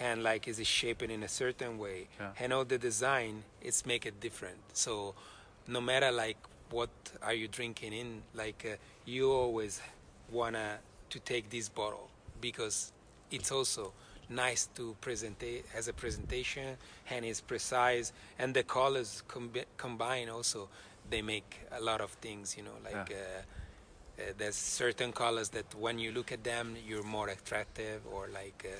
and 0.00 0.22
like 0.22 0.48
is 0.48 0.58
it 0.58 0.66
shaped 0.66 1.02
in 1.02 1.22
a 1.22 1.28
certain 1.28 1.78
way 1.78 2.08
Yeah. 2.20 2.32
and 2.40 2.52
all 2.52 2.64
the 2.64 2.78
design 2.78 3.44
it's 3.62 3.86
make 3.86 4.04
it 4.06 4.20
different 4.20 4.58
so 4.72 5.14
no 5.68 5.80
matter 5.80 6.10
like 6.10 6.36
what 6.70 6.90
are 7.22 7.34
you 7.34 7.46
drinking 7.48 7.92
in 7.92 8.22
like 8.34 8.66
uh, 8.68 8.76
you 9.06 9.30
always 9.30 9.80
wanna 10.32 10.78
to 11.10 11.18
take 11.20 11.50
this 11.50 11.68
bottle 11.68 12.08
because 12.40 12.92
it's 13.30 13.52
also 13.52 13.92
nice 14.28 14.66
to 14.74 14.96
present 15.00 15.40
it 15.42 15.64
as 15.76 15.86
a 15.86 15.92
presentation 15.92 16.76
and 17.10 17.24
it's 17.24 17.40
precise 17.40 18.12
and 18.38 18.52
the 18.54 18.62
colors 18.64 19.22
combi- 19.28 19.66
combine 19.76 20.28
also 20.28 20.68
they 21.10 21.22
make 21.22 21.60
a 21.70 21.80
lot 21.80 22.00
of 22.00 22.10
things. 22.12 22.56
You 22.56 22.62
know, 22.64 22.76
like. 22.82 23.10
Yeah. 23.10 23.16
Uh, 23.16 23.42
uh, 24.18 24.32
there's 24.38 24.56
certain 24.56 25.12
colors 25.12 25.48
that 25.50 25.74
when 25.74 25.98
you 25.98 26.12
look 26.12 26.32
at 26.32 26.42
them 26.44 26.76
you're 26.86 27.02
more 27.04 27.28
attractive 27.28 28.00
or 28.12 28.28
like 28.28 28.64
uh, 28.66 28.76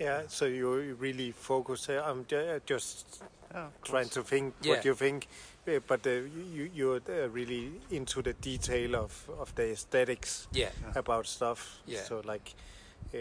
Yeah, 0.00 0.22
so 0.28 0.44
you 0.46 0.80
you 0.80 0.94
really 0.94 1.32
focus. 1.32 1.88
Uh, 1.88 2.02
I'm 2.08 2.24
ju- 2.26 2.48
uh, 2.56 2.60
just 2.70 3.22
Yeah, 3.54 3.66
of 3.66 3.72
trying 3.82 4.08
to 4.10 4.22
think 4.22 4.54
Yeah. 4.62 4.70
what 4.76 4.84
you 4.84 4.94
think, 4.96 5.26
uh, 5.68 5.80
but 5.86 6.06
uh, 6.06 6.10
you 6.56 6.70
you're 6.74 7.02
uh, 7.08 7.28
really 7.34 7.72
into 7.90 8.22
the 8.22 8.32
detail 8.32 8.94
of 8.96 9.28
of 9.38 9.52
the 9.54 9.62
aesthetics 9.72 10.48
yeah 10.52 10.70
Yeah. 10.82 10.98
about 10.98 11.26
stuff. 11.26 11.60
Yeah. 11.86 12.04
So 12.08 12.22
like 12.32 12.54
uh, 13.14 13.18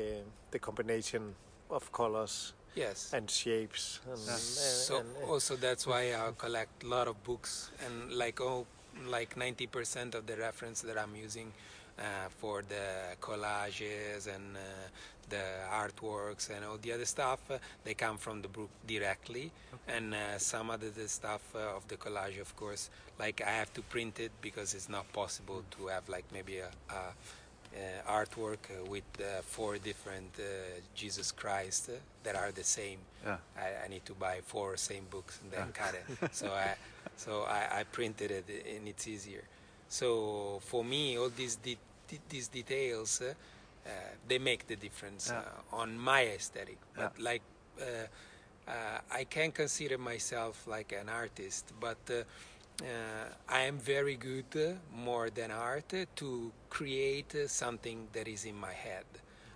the 0.52 0.60
combination 0.60 1.36
of 1.70 1.92
colors 1.92 2.54
yes 2.76 3.14
and 3.14 3.30
shapes. 3.30 4.00
And, 4.06 4.18
Yeah. 4.26 4.34
and- 4.34 4.42
so 4.88 4.96
and, 5.00 5.10
uh, 5.24 5.32
also 5.34 5.56
that's 5.58 5.86
why 5.88 6.02
I 6.16 6.32
collect 6.38 6.84
a 6.84 6.88
lot 6.88 7.08
of 7.08 7.16
books 7.24 7.72
and 7.86 8.12
like 8.24 8.44
oh 8.44 8.66
like 9.08 9.36
90% 9.36 10.16
of 10.16 10.26
the 10.26 10.36
reference 10.36 10.82
that 10.82 10.98
I'm 10.98 11.16
using 11.16 11.52
uh, 11.98 12.30
for 12.38 12.64
the 12.68 13.16
collages 13.22 14.28
and 14.34 14.56
uh, 14.56 14.60
the 15.30 15.44
artworks 15.72 16.50
and 16.50 16.66
all 16.66 16.78
the 16.82 16.92
other 16.92 17.06
stuff 17.06 17.40
uh, 17.52 17.58
they 17.84 17.94
come 17.94 18.18
from 18.18 18.42
the 18.42 18.48
book 18.48 18.70
directly 18.88 19.52
and 19.88 20.14
uh, 20.14 20.38
some 20.38 20.70
of 20.70 20.80
the, 20.82 21.08
stuff 21.08 21.42
uh, 21.56 21.76
of 21.76 21.88
the 21.88 21.96
collage 21.98 22.40
of 22.42 22.56
course 22.56 22.90
like 23.20 23.42
I 23.46 23.52
have 23.52 23.72
to 23.74 23.82
print 23.82 24.20
it 24.20 24.32
because 24.42 24.74
it's 24.74 24.90
not 24.90 25.12
possible 25.14 25.64
to 25.78 25.88
have 25.88 26.08
like 26.10 26.26
maybe 26.32 26.60
a, 26.60 26.70
a 26.90 27.14
uh, 27.76 28.12
artwork 28.12 28.58
uh, 28.72 28.86
with 28.90 29.04
uh, 29.20 29.42
four 29.44 29.78
different 29.78 30.32
uh, 30.40 30.44
Jesus 30.96 31.32
Christ 31.32 31.92
that 32.24 32.36
are 32.36 32.52
the 32.52 32.64
same 32.64 32.98
Yeah. 33.24 33.38
I, 33.58 33.86
I 33.86 33.88
need 33.90 34.06
to 34.06 34.14
buy 34.14 34.40
four 34.44 34.78
same 34.78 35.06
books 35.12 35.40
and 35.44 35.52
then 35.52 35.72
cut 35.74 35.94
it. 35.94 36.32
So 36.34 36.48
I 36.48 36.76
so 37.24 37.32
I, 37.44 37.62
I 37.80 37.84
printed 37.98 38.32
it 38.32 38.46
and 38.76 38.88
it's 38.88 39.06
easier. 39.08 39.44
So 39.90 40.08
for 40.72 40.84
me, 40.84 41.04
all 41.20 41.32
these 41.42 41.56
de- 41.68 41.78
de- 42.08 42.26
these 42.34 42.48
details 42.48 43.22
uh, 43.22 43.34
uh, 43.86 43.90
they 44.28 44.40
make 44.40 44.62
the 44.68 44.76
difference 44.76 45.26
Yeah. 45.32 45.40
uh, 45.40 45.82
on 45.82 45.90
my 46.12 46.22
aesthetic. 46.38 46.78
But 46.96 47.12
Yeah. 47.18 47.24
like 47.30 47.42
uh, 47.82 47.86
uh, 48.72 49.00
I 49.22 49.24
can 49.26 49.52
consider 49.52 49.98
myself 49.98 50.56
like 50.68 50.92
an 51.02 51.10
artist, 51.10 51.66
but. 51.80 51.98
Uh, 52.10 52.24
uh, 52.82 53.26
I 53.50 53.62
am 53.72 53.78
very 53.78 54.16
good, 54.16 54.46
uh, 54.56 54.74
more 54.96 55.30
than 55.30 55.52
art, 55.52 55.94
to 56.16 56.30
create 56.70 57.36
uh, 57.36 57.48
something 57.48 58.08
that 58.14 58.26
is 58.28 58.46
in 58.46 58.56
my 58.56 58.72
head. 58.72 59.04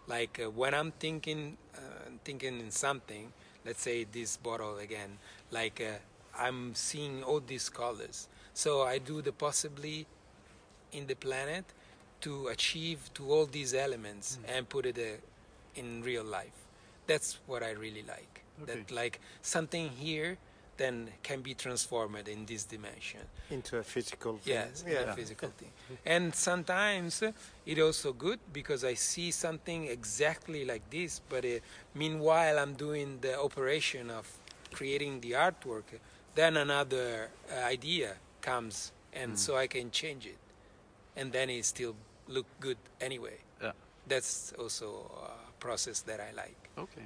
Like 0.08 0.42
uh, 0.44 0.50
when 0.52 0.74
I'm 0.74 0.92
thinking, 1.00 1.56
uh, 1.74 1.80
thinking 2.26 2.60
in 2.60 2.72
something, 2.72 3.32
let's 3.66 3.82
say 3.82 4.06
this 4.12 4.36
bottle 4.38 4.78
again, 4.80 5.12
like 5.52 5.80
uh, 5.80 6.00
I'm 6.38 6.76
seeing 6.76 7.24
all 7.24 7.40
these 7.40 7.70
colors. 7.70 8.28
So 8.54 8.84
I 8.84 8.98
do 8.98 9.22
the 9.22 9.32
possibly 9.32 10.06
in 10.92 11.08
the 11.08 11.16
planet 11.16 11.66
to 12.22 12.48
achieve 12.48 13.10
to 13.16 13.32
all 13.32 13.46
these 13.46 13.74
elements 13.74 14.40
and 14.48 14.68
put 14.70 14.86
it 14.86 14.98
uh, 14.98 15.80
in 15.80 16.02
real 16.04 16.24
life. 16.24 16.54
That's 17.08 17.40
what 17.48 17.64
I 17.64 17.72
really 17.72 18.04
like. 18.08 18.44
That 18.66 18.92
like 18.92 19.20
something 19.42 19.90
here 19.90 20.38
then 20.78 21.10
can 21.22 21.42
be 21.42 21.54
transformed 21.54 22.28
in 22.28 22.46
this 22.46 22.64
dimension. 22.64 23.20
into 23.50 23.78
a 23.78 23.84
physical 23.84 24.38
thing. 24.38 24.54
Yes, 24.54 24.84
yeah. 24.88 25.12
a 25.12 25.14
physical 25.14 25.50
thing. 25.50 25.70
And 26.06 26.34
sometimes 26.34 27.22
uh, 27.22 27.32
it 27.66 27.80
also 27.80 28.14
good 28.14 28.40
because 28.52 28.84
I 28.84 28.96
see 28.96 29.32
something 29.32 29.88
exactly 29.88 30.66
like 30.66 30.90
this, 30.90 31.22
but 31.30 31.46
uh, 31.46 31.60
meanwhile 31.94 32.58
I'm 32.58 32.74
doing 32.74 33.20
the 33.22 33.40
operation 33.40 34.10
of 34.10 34.28
creating 34.74 35.22
the 35.22 35.32
artwork. 35.32 35.84
Then 36.36 36.58
another 36.58 37.30
uh, 37.52 37.66
idea 37.66 38.16
comes, 38.42 38.92
and 39.14 39.38
so 39.38 39.56
I 39.56 39.68
can 39.68 39.92
change 39.92 40.26
it, 40.26 40.38
and 41.16 41.32
then 41.32 41.50
it 41.50 41.66
still 41.66 41.96
look 42.28 42.46
good 42.60 42.78
anyway. 43.00 43.38
Yeah. 43.62 43.72
That's 44.08 44.54
also 44.60 45.10
a 45.28 45.52
process 45.60 46.02
that 46.02 46.20
I 46.20 46.32
like. 46.36 46.70
Okay. 46.78 47.06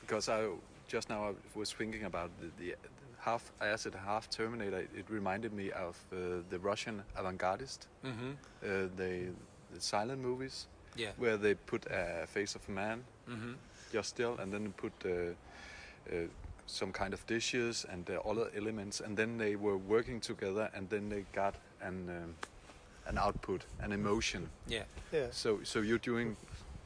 Because 0.00 0.28
I 0.28 0.48
just 0.88 1.08
now 1.10 1.28
I 1.30 1.32
was 1.58 1.72
thinking 1.72 2.04
about 2.04 2.30
the, 2.40 2.50
the 2.58 2.74
half. 3.18 3.52
I 3.60 3.76
said 3.76 3.94
half 3.94 4.28
Terminator. 4.30 4.78
It 4.96 5.06
reminded 5.10 5.52
me 5.52 5.70
of 5.70 5.96
uh, 6.12 6.16
the 6.50 6.58
Russian 6.58 7.02
avant-gardist, 7.16 7.86
hmm 8.02 8.32
uh, 8.62 8.88
the 8.96 9.32
the 9.74 9.80
silent 9.80 10.22
movies, 10.22 10.66
Yeah. 10.96 11.12
where 11.18 11.36
they 11.36 11.54
put 11.54 11.86
a 11.90 12.26
face 12.26 12.54
of 12.56 12.68
a 12.68 12.72
man 12.72 13.04
hmm 13.26 13.54
just 13.92 14.08
still, 14.08 14.36
and 14.40 14.52
then 14.52 14.72
put 14.76 14.92
uh, 15.04 15.10
uh, 15.10 16.26
some 16.66 16.92
kind 16.92 17.12
of 17.14 17.26
dishes 17.26 17.84
and 17.90 18.08
uh, 18.10 18.28
other 18.28 18.50
elements, 18.56 19.00
and 19.00 19.16
then 19.16 19.38
they 19.38 19.56
were 19.56 19.76
working 19.76 20.20
together, 20.20 20.70
and 20.74 20.88
then 20.90 21.08
they 21.08 21.24
got 21.32 21.54
an 21.80 22.08
um, 22.08 22.34
an 23.06 23.18
output, 23.18 23.64
an 23.80 23.92
emotion. 23.92 24.48
Yeah. 24.66 24.84
Yeah. 25.12 25.26
So 25.30 25.60
so 25.62 25.80
you're 25.80 25.98
doing 25.98 26.36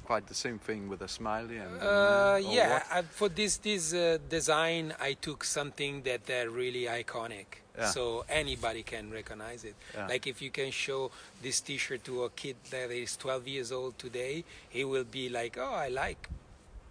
quite 0.04 0.26
the 0.26 0.34
same 0.34 0.58
thing 0.58 0.88
with 0.88 1.02
a 1.02 1.08
smiley 1.08 1.58
and. 1.58 1.82
Uh, 1.82 2.34
or 2.34 2.38
yeah. 2.40 2.82
I, 2.90 3.02
for 3.02 3.28
this 3.28 3.58
this 3.58 3.92
uh, 3.94 4.18
design, 4.28 4.94
I 5.00 5.12
took 5.14 5.44
something 5.44 6.02
that 6.02 6.22
uh, 6.30 6.50
really 6.50 6.86
iconic, 6.86 7.46
Yeah. 7.78 7.90
so 7.90 8.24
anybody 8.28 8.82
can 8.82 9.10
recognize 9.12 9.64
it. 9.68 9.74
Yeah. 9.94 10.08
Like 10.08 10.26
if 10.26 10.42
you 10.42 10.50
can 10.50 10.70
show 10.72 11.10
this 11.42 11.60
T-shirt 11.60 12.02
to 12.04 12.24
a 12.24 12.30
kid 12.30 12.56
that 12.70 12.90
is 12.90 13.16
12 13.16 13.46
years 13.48 13.70
old 13.72 13.98
today, 13.98 14.44
he 14.70 14.84
will 14.84 15.04
be 15.04 15.28
like, 15.28 15.56
"Oh, 15.60 15.74
I 15.86 15.88
like," 15.88 16.28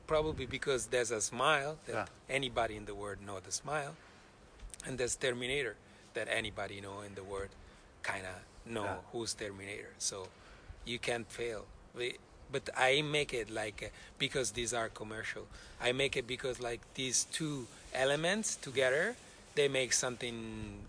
probably 0.07 0.45
because 0.45 0.87
there's 0.87 1.11
a 1.11 1.21
smile 1.21 1.77
that 1.85 1.93
Yeah. 1.93 2.05
anybody 2.29 2.75
in 2.75 2.85
the 2.85 2.95
world 2.95 3.21
know 3.21 3.39
the 3.39 3.51
smile, 3.51 3.95
and 4.85 4.97
there's 4.97 5.15
Terminator 5.15 5.75
that 6.13 6.27
anybody 6.29 6.81
know 6.81 7.01
in 7.01 7.13
the 7.15 7.23
world, 7.23 7.49
kind 8.01 8.25
of 8.25 8.35
know 8.65 8.83
Yeah. 8.85 8.97
who's 9.11 9.33
Terminator. 9.33 9.91
So 9.99 10.29
you 10.85 10.97
can't 10.99 11.29
fail. 11.29 11.65
But 12.49 12.69
I 12.77 13.01
make 13.01 13.33
it 13.33 13.49
like 13.49 13.83
uh, 13.83 13.89
because 14.17 14.51
these 14.51 14.73
are 14.73 14.87
commercial. 14.89 15.47
I 15.81 15.91
make 15.91 16.15
it 16.15 16.25
because 16.25 16.61
like 16.61 16.79
these 16.93 17.25
two 17.25 17.67
elements 17.93 18.55
together, 18.55 19.15
they 19.55 19.67
make 19.67 19.91
something 19.91 20.85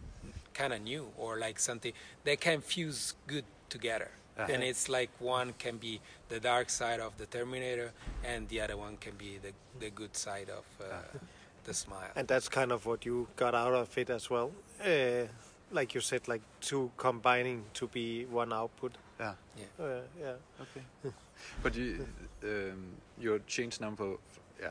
kind 0.55 0.73
of 0.73 0.81
new 0.83 1.11
or 1.19 1.37
like 1.39 1.59
something 1.59 1.93
they 2.25 2.37
can 2.37 2.61
fuse 2.61 3.15
good 3.27 3.45
together. 3.71 4.11
Uh-huh. 4.39 4.53
And 4.53 4.63
it's 4.63 4.89
like 4.89 5.11
one 5.19 5.53
can 5.59 5.79
be 5.79 6.01
the 6.29 6.39
dark 6.39 6.71
side 6.71 7.01
of 7.01 7.17
the 7.19 7.27
Terminator, 7.27 7.91
and 8.25 8.49
the 8.49 8.61
other 8.61 8.77
one 8.77 8.97
can 8.99 9.15
be 9.17 9.39
the 9.39 9.53
the 9.81 9.91
good 9.91 10.17
side 10.17 10.49
of 10.51 10.65
uh, 10.81 11.19
the 11.65 11.75
smile. 11.75 12.11
And 12.15 12.29
that's 12.29 12.49
kind 12.49 12.73
of 12.73 12.87
what 12.87 13.05
you 13.05 13.27
got 13.37 13.55
out 13.55 13.75
of 13.75 13.99
it 13.99 14.11
as 14.11 14.31
well. 14.31 14.53
Uh, 14.81 15.27
like 15.73 15.95
you 15.95 16.01
said, 16.01 16.29
like 16.29 16.43
two 16.61 16.91
combining 16.97 17.65
to 17.75 17.89
be 17.89 18.25
one 18.27 18.53
output. 18.53 18.97
Yeah. 19.19 19.35
Uh, 19.79 20.01
yeah. 20.21 20.33
Okay. 20.61 21.15
but 21.63 21.75
you, 21.75 22.07
um, 22.45 22.85
your 23.19 23.41
change 23.41 23.81
number, 23.81 24.17
yeah, 24.61 24.71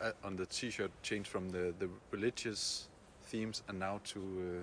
uh, 0.00 0.12
on 0.24 0.36
the 0.36 0.46
T-shirt 0.46 0.90
changed 1.02 1.28
from 1.28 1.50
the 1.50 1.74
the 1.78 1.88
religious 2.10 2.88
themes 3.24 3.62
and 3.68 3.78
now 3.78 4.00
to 4.04 4.62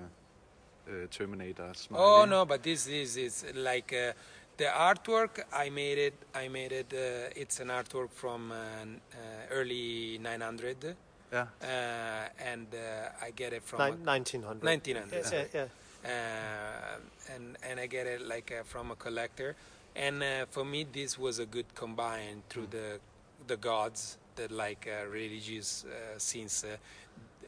uh, 0.88 1.08
Terminator. 1.10 1.72
Smiley. 1.76 2.04
Oh 2.04 2.26
no, 2.26 2.46
but 2.46 2.64
this 2.64 2.88
is 2.88 3.18
is 3.18 3.46
like 3.56 3.94
uh, 3.94 4.14
the 4.58 4.66
artwork. 4.66 5.44
I 5.54 5.70
made 5.70 5.98
it. 5.98 6.14
I 6.36 6.48
made 6.48 6.72
it. 6.72 6.94
Uh, 6.94 7.30
it's 7.42 7.60
an 7.60 7.68
artwork 7.70 8.10
from 8.12 8.52
uh, 8.52 8.56
uh, 8.56 9.18
early 9.52 10.18
900, 10.22 10.96
Yeah. 11.32 11.48
uh, 11.62 12.30
and 12.40 12.68
uh, 12.74 13.26
I 13.26 13.32
get 13.32 13.54
it 13.54 13.64
from 13.64 13.80
Nin- 13.80 14.06
1900. 14.06 14.64
1900. 14.64 15.16
Yeah, 15.18 15.24
sorry. 15.24 15.48
yeah, 15.54 15.68
uh, 16.06 17.34
and 17.36 17.58
and 17.64 17.80
I 17.80 17.88
get 17.88 18.08
it 18.08 18.22
like 18.22 18.52
uh, 18.52 18.64
from 18.64 18.92
a 18.92 18.96
collector. 18.96 19.56
And 19.96 20.22
uh, 20.24 20.46
for 20.50 20.64
me, 20.64 20.86
this 20.92 21.18
was 21.18 21.40
a 21.40 21.46
good 21.46 21.74
combine 21.76 22.44
through 22.50 22.68
the 22.72 23.00
the 23.48 23.58
gods 23.58 24.18
that 24.36 24.52
like 24.52 24.88
uh, 24.88 25.08
religious 25.10 25.86
uh, 25.86 26.18
since 26.18 26.64
uh, 26.64 26.68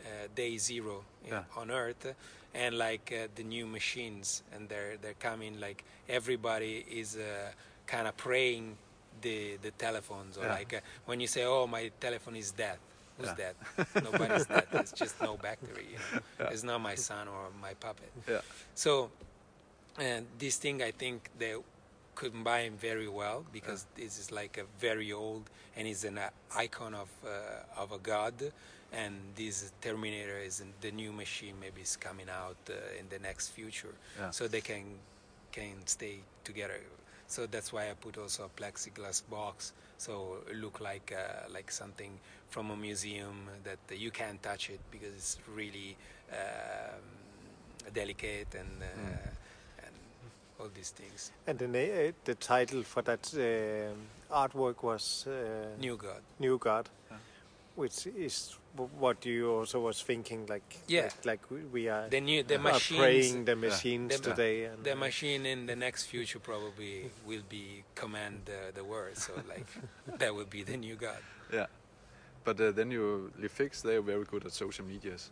uh, 0.05 0.27
day 0.35 0.57
zero 0.57 1.03
you 1.25 1.31
know, 1.31 1.37
Yeah. 1.55 1.61
on 1.61 1.69
Earth, 1.71 2.15
and 2.53 2.77
like 2.77 3.11
uh, 3.13 3.27
the 3.35 3.43
new 3.43 3.65
machines, 3.67 4.43
and 4.53 4.67
they're 4.69 4.97
they're 5.01 5.19
coming 5.19 5.59
like 5.59 5.83
everybody 6.07 6.85
is 6.91 7.15
uh, 7.15 7.51
kind 7.87 8.07
of 8.07 8.15
praying 8.17 8.75
the 9.21 9.57
the 9.61 9.71
telephones 9.71 10.37
or 10.37 10.45
Yeah. 10.45 10.53
like 10.59 10.73
uh, 10.73 10.79
when 11.05 11.19
you 11.19 11.27
say, 11.27 11.43
"Oh, 11.45 11.67
my 11.67 11.91
telephone 11.99 12.35
is 12.37 12.51
dead." 12.51 12.77
Who's 13.17 13.27
Yeah. 13.37 13.51
dead? 13.51 13.55
Nobody's 14.03 14.45
dead. 14.45 14.67
It's 14.71 14.93
just 14.93 15.21
no 15.21 15.35
battery. 15.37 15.87
You 15.91 15.97
know? 15.99 16.47
It's 16.51 16.63
not 16.63 16.79
my 16.79 16.95
son 16.95 17.27
or 17.27 17.49
my 17.61 17.73
puppet. 17.73 18.11
Yeah. 18.27 18.39
So, 18.75 19.11
and 19.97 20.25
this 20.37 20.55
thing 20.57 20.81
I 20.81 20.91
think 20.91 21.29
they 21.37 21.55
combine 22.15 22.75
very 22.77 23.07
well 23.09 23.45
because 23.51 23.85
this 23.95 24.17
is 24.19 24.31
like 24.31 24.57
a 24.57 24.63
very 24.79 25.11
old 25.11 25.49
and 25.75 25.87
is 25.87 26.03
an 26.05 26.17
uh, 26.17 26.29
icon 26.55 26.93
of 26.93 27.09
uh, 27.25 27.81
of 27.81 27.91
a 27.91 27.97
god, 27.99 28.33
and 28.93 29.15
this 29.35 29.71
Terminator 29.81 30.37
is 30.39 30.59
in 30.61 30.73
the 30.81 30.91
new 30.91 31.11
machine. 31.11 31.55
Maybe 31.59 31.81
is 31.81 31.95
coming 31.97 32.29
out 32.29 32.57
uh, 32.69 32.73
in 32.99 33.07
the 33.09 33.19
next 33.19 33.49
future, 33.49 33.93
Yeah. 34.17 34.31
so 34.31 34.47
they 34.47 34.61
can 34.61 34.83
can 35.51 35.75
stay 35.85 36.19
together. 36.43 36.79
So 37.27 37.45
that's 37.45 37.71
why 37.71 37.89
I 37.91 37.93
put 37.93 38.17
also 38.17 38.45
a 38.45 38.49
plexiglass 38.61 39.21
box, 39.29 39.73
so 39.97 40.37
it 40.49 40.55
look 40.57 40.79
like 40.79 41.13
uh, 41.15 41.47
like 41.53 41.71
something 41.71 42.11
from 42.49 42.71
a 42.71 42.75
museum 42.75 43.47
that 43.63 43.79
you 43.97 44.09
can't 44.11 44.41
touch 44.41 44.69
it 44.71 44.79
because 44.91 45.13
it's 45.15 45.37
really 45.55 45.95
um, 46.31 47.93
delicate 47.93 48.55
and 48.55 48.69
uh, 48.81 48.85
Mm. 48.85 49.85
and 49.85 49.95
all 50.59 50.69
these 50.73 50.89
things. 50.91 51.31
And 51.47 51.57
the 51.59 51.67
na- 51.67 52.07
uh, 52.09 52.11
the 52.25 52.35
title 52.35 52.83
for 52.83 53.01
that 53.03 53.33
uh, 53.35 54.35
artwork 54.35 54.83
was 54.83 55.25
uh, 55.27 55.31
New 55.79 55.97
God. 55.97 56.21
New 56.39 56.57
God, 56.57 56.89
Yeah. 57.11 57.17
which 57.75 58.07
is 58.07 58.49
w- 58.49 58.58
what 58.75 59.25
you 59.25 59.51
also 59.51 59.79
was 59.79 60.01
thinking, 60.01 60.45
like 60.47 60.77
Yeah. 60.87 61.01
like, 61.03 61.25
like 61.25 61.51
we, 61.51 61.59
we 61.65 61.89
are, 61.89 62.07
The 62.09 62.21
new 62.21 62.43
the 62.43 62.55
are 62.55 62.59
machines. 62.59 62.99
praying 62.99 63.45
the 63.45 63.55
machines 63.55 64.19
The- 64.19 64.29
today. 64.29 64.65
And 64.65 64.83
the 64.83 64.95
machine 64.95 65.45
in 65.45 65.65
the 65.65 65.75
next 65.75 66.05
future 66.05 66.39
probably 66.39 67.11
will 67.25 67.43
be 67.49 67.83
command 67.95 68.41
the, 68.45 68.71
the 68.73 68.83
world. 68.83 69.17
So 69.17 69.33
like 69.47 69.67
that 70.19 70.33
will 70.33 70.45
be 70.45 70.63
the 70.63 70.77
new 70.77 70.95
God. 70.95 71.17
Yeah. 71.53 71.65
But 72.43 72.59
uh, 72.61 72.71
then 72.71 72.89
you, 72.91 73.31
Lefix, 73.39 73.81
they're 73.81 74.01
very 74.01 74.23
good 74.23 74.45
at 74.45 74.53
social 74.53 74.85
medias. 74.85 75.29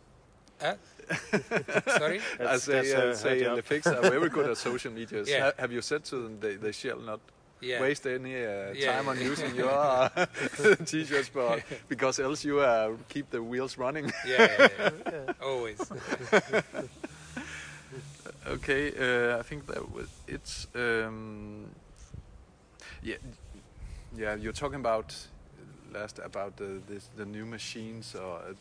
Huh? 0.60 0.74
Sorry. 1.98 2.20
I 2.40 2.56
say, 2.58 2.72
that's, 2.72 2.92
uh, 2.94 2.98
uh, 2.98 3.14
say 3.14 3.44
job. 3.44 3.58
Lefix 3.58 3.86
are 3.86 4.10
very 4.10 4.28
good 4.28 4.50
at 4.50 4.56
social 4.68 4.92
medias. 4.92 5.28
Yeah. 5.28 5.44
Ha- 5.46 5.52
have 5.58 5.72
you 5.72 5.80
said 5.80 6.04
to 6.06 6.16
them 6.16 6.40
they, 6.40 6.56
they 6.56 6.72
shall 6.72 6.98
not 7.00 7.20
Yeah. 7.60 7.80
waste 7.80 8.06
any 8.06 8.34
uh, 8.36 8.72
Yeah, 8.74 8.92
time 8.96 9.08
on 9.08 9.18
using 9.20 9.54
your 9.62 9.70
uh, 9.70 10.08
t-shirts, 10.86 11.30
but 11.34 11.62
because 11.88 12.18
else 12.22 12.44
you 12.44 12.60
uh, 12.60 12.92
keep 13.08 13.30
the 13.30 13.42
wheels 13.42 13.76
running? 13.78 14.12
Yeah, 14.26 14.70
always. 15.42 15.80
okay, 18.46 18.92
uh, 18.96 19.38
I 19.38 19.42
think 19.42 19.66
that 19.66 19.90
was 19.92 20.08
it's. 20.26 20.66
Um, 20.74 21.66
yeah, 23.02 23.16
yeah. 24.16 24.34
You're 24.36 24.52
talking 24.52 24.80
about 24.80 25.14
last 25.92 26.18
about 26.24 26.56
the 26.56 26.80
this, 26.88 27.08
the 27.16 27.24
new 27.26 27.44
machines, 27.46 28.14
or 28.14 28.38
uh, 28.38 28.52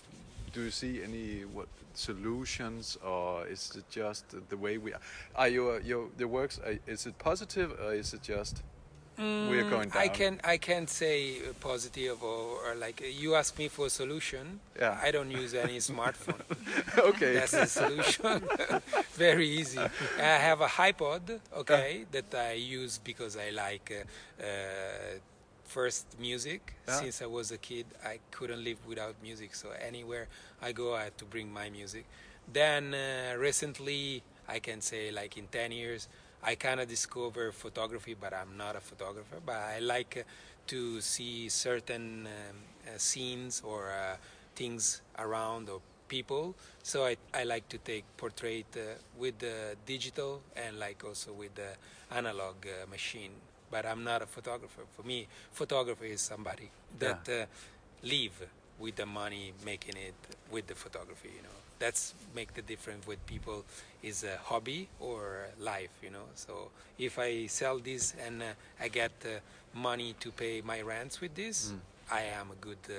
do 0.53 0.61
you 0.63 0.71
see 0.71 1.03
any 1.03 1.45
what 1.53 1.67
solutions, 1.93 2.97
or 3.05 3.45
is 3.47 3.71
it 3.75 3.85
just 3.89 4.25
the 4.49 4.57
way 4.57 4.77
we 4.77 4.93
are? 4.93 4.99
Are 5.35 5.47
your 5.49 5.79
your 5.81 6.07
the 6.17 6.27
works? 6.27 6.59
uh, 6.65 6.75
Is 6.87 7.05
it 7.05 7.17
positive, 7.19 7.71
or 7.79 7.93
is 7.93 8.13
it 8.13 8.21
just 8.23 8.61
we 9.17 9.57
are 9.59 9.63
going 9.69 9.89
Mm, 9.89 9.95
I 9.95 10.07
down? 10.07 10.15
can 10.15 10.41
I 10.43 10.57
can't 10.57 10.89
say 10.89 11.39
uh, 11.39 11.53
positive 11.59 12.21
or, 12.23 12.59
or 12.65 12.75
like 12.75 13.01
uh, 13.01 13.07
you 13.07 13.35
ask 13.35 13.57
me 13.57 13.67
for 13.67 13.87
a 13.87 13.89
solution. 13.89 14.59
Yeah. 14.79 14.97
I 15.01 15.11
don't 15.11 15.31
use 15.31 15.53
any 15.55 15.77
smartphone. 15.79 16.41
okay? 16.97 17.33
That's 17.33 17.51
the 17.51 17.65
solution. 17.65 18.43
Very 19.13 19.47
easy. 19.49 19.79
I 19.79 20.37
have 20.47 20.61
a 20.61 20.67
iPod, 20.67 21.39
okay, 21.57 22.05
that 22.11 22.33
I 22.35 22.53
use 22.53 22.99
because 23.03 23.35
I 23.37 23.49
like 23.49 23.91
uh, 23.91 24.43
uh, 24.43 25.17
first 25.65 26.05
music. 26.19 26.73
Yeah. 26.87 26.99
Since 27.01 27.21
I 27.21 27.25
was 27.25 27.51
a 27.51 27.57
kid, 27.57 27.85
I 28.05 28.19
couldn't 28.31 28.63
live 28.63 28.77
without 28.87 29.15
music. 29.23 29.55
So 29.55 29.69
anywhere 29.85 30.27
I 30.61 30.71
go, 30.71 30.95
I 30.95 31.05
have 31.05 31.17
to 31.17 31.25
bring 31.25 31.51
my 31.51 31.69
music. 31.69 32.05
Then 32.51 32.93
uh, 32.93 33.35
recently, 33.37 34.23
I 34.47 34.59
can 34.59 34.81
say 34.81 35.11
like 35.11 35.37
in 35.37 35.47
10 35.47 35.71
years, 35.71 36.07
I 36.43 36.55
kind 36.55 36.79
of 36.79 36.87
discover 36.87 37.51
photography, 37.51 38.15
but 38.19 38.33
I'm 38.33 38.57
not 38.57 38.75
a 38.75 38.79
photographer. 38.79 39.37
But 39.45 39.55
I 39.55 39.79
like 39.79 40.17
uh, 40.17 40.23
to 40.67 41.01
see 41.01 41.49
certain 41.49 42.27
um, 42.27 42.57
uh, 42.87 42.97
scenes 42.97 43.61
or 43.65 43.89
uh, 43.91 44.17
things 44.55 45.01
around 45.17 45.69
or 45.69 45.81
people. 46.07 46.55
So 46.83 47.05
I, 47.05 47.17
I 47.33 47.43
like 47.43 47.67
to 47.69 47.77
take 47.77 48.03
portrait 48.17 48.65
uh, 48.75 48.95
with 49.17 49.39
the 49.39 49.75
digital 49.85 50.41
and 50.55 50.79
like 50.79 51.03
also 51.03 51.33
with 51.33 51.55
the 51.55 51.71
analog 52.15 52.55
uh, 52.65 52.89
machine. 52.89 53.31
But 53.69 53.85
I'm 53.85 54.03
not 54.03 54.21
a 54.21 54.25
photographer. 54.25 54.83
For 54.95 55.03
me, 55.03 55.27
photographer 55.51 56.05
is 56.05 56.21
somebody 56.21 56.69
that 56.99 57.27
uh, 57.27 57.45
live 58.03 58.47
with 58.79 58.95
the 58.95 59.05
money 59.05 59.51
making 59.65 59.97
it 59.97 60.15
with 60.51 60.67
the 60.67 60.75
photography. 60.75 61.29
You 61.35 61.43
know, 61.43 61.59
that's 61.79 62.13
make 62.35 62.53
the 62.53 62.61
difference 62.61 63.05
with 63.07 63.23
people 63.25 63.65
is 64.03 64.23
a 64.23 64.37
hobby 64.43 64.87
or 64.99 65.47
life. 65.59 65.91
You 66.03 66.11
know, 66.11 66.25
so 66.35 66.69
if 66.97 67.19
I 67.19 67.47
sell 67.47 67.79
this 67.79 68.13
and 68.25 68.41
uh, 68.41 68.45
I 68.79 68.87
get 68.89 69.11
uh, 69.25 69.39
money 69.77 70.15
to 70.19 70.31
pay 70.31 70.61
my 70.61 70.81
rents 70.81 71.21
with 71.21 71.35
this, 71.35 71.71
Mm. 71.73 71.79
I 72.09 72.21
am 72.39 72.51
a 72.51 72.55
good 72.55 72.77
uh, 72.89 72.93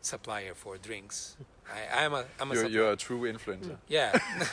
supplier 0.00 0.54
for 0.54 0.76
drinks. 0.76 1.36
I, 1.72 2.04
I'm 2.04 2.14
a 2.14 2.24
I'm 2.40 2.50
a 2.50 2.54
You're, 2.54 2.68
you're 2.68 2.92
a 2.92 2.96
true 2.96 3.20
influencer. 3.32 3.76
Yeah, 3.88 4.18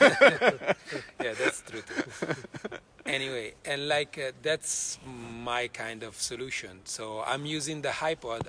yeah, 1.20 1.34
that's 1.34 1.62
true. 1.62 1.82
Too. 1.82 2.28
Anyway, 3.06 3.54
and 3.64 3.88
like 3.88 4.18
uh, 4.18 4.32
that's 4.42 4.98
my 5.06 5.66
kind 5.68 6.02
of 6.02 6.14
solution. 6.20 6.80
So 6.84 7.22
I'm 7.26 7.46
using 7.46 7.80
the 7.80 7.88
iPod 7.88 8.48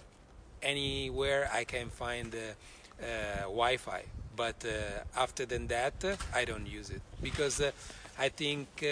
anywhere 0.62 1.50
I 1.54 1.64
can 1.64 1.90
find 1.90 2.36
uh, 2.36 3.04
uh, 3.04 3.42
Wi-Fi. 3.44 4.04
But 4.40 4.64
uh, 4.64 5.20
after 5.20 5.46
than 5.46 5.68
that, 5.68 5.96
I 6.34 6.46
don't 6.46 6.66
use 6.66 6.90
it 6.92 7.02
because 7.22 7.60
uh, 7.60 7.72
I 8.18 8.30
think 8.30 8.68
uh, 8.82 8.88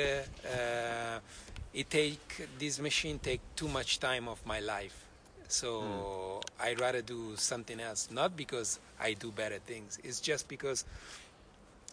uh, 0.46 1.20
it 1.74 1.90
take 1.90 2.50
this 2.60 2.82
machine 2.82 3.18
take 3.18 3.40
too 3.56 3.70
much 3.70 4.02
time 4.02 4.28
of 4.28 4.46
my 4.46 4.60
life. 4.60 5.06
So 5.48 6.42
I'd 6.60 6.82
rather 6.82 7.02
do 7.02 7.38
something 7.38 7.80
else. 7.80 8.10
Not 8.12 8.36
because 8.36 8.80
I 9.00 9.14
do 9.14 9.32
better 9.32 9.60
things. 9.60 9.98
It's 10.04 10.20
just 10.20 10.50
because 10.50 10.84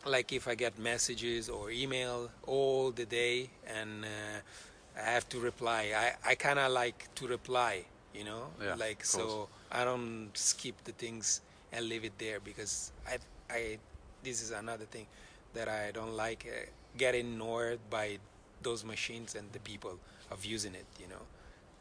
like 0.05 0.33
if 0.33 0.49
I 0.49 0.57
get 0.57 0.77
messages 0.77 1.49
or 1.49 1.71
email 1.71 2.31
all 2.49 2.91
the 2.91 3.07
day 3.07 3.51
and 3.69 4.05
uh, 4.05 5.01
I 5.01 5.11
have 5.13 5.29
to 5.29 5.39
reply, 5.39 5.93
I, 5.97 6.31
I 6.31 6.35
kind 6.35 6.59
of 6.59 6.73
like 6.73 7.09
to 7.15 7.29
reply, 7.29 7.85
you 8.13 8.25
know, 8.25 8.49
Yeah, 8.61 8.75
like 8.75 9.05
so. 9.05 9.49
I 9.71 9.85
don't 9.85 10.31
skip 10.35 10.75
the 10.83 10.93
things 10.93 11.41
and 11.73 11.89
leave 11.89 12.05
it 12.05 12.19
there 12.19 12.39
because 12.41 12.93
I, 13.07 13.19
I, 13.55 13.79
this 14.23 14.43
is 14.43 14.51
another 14.51 14.85
thing 14.87 15.07
that 15.55 15.69
I 15.69 15.91
don't 15.93 16.15
like 16.17 16.47
uh, 16.49 16.67
getting 16.99 17.33
ignored 17.33 17.79
by 17.91 18.19
those 18.63 18.85
machines 18.85 19.35
and 19.35 19.51
the 19.53 19.61
people 19.61 19.99
of 20.31 20.45
using 20.45 20.75
it, 20.75 20.87
you 21.01 21.09
know, 21.09 21.23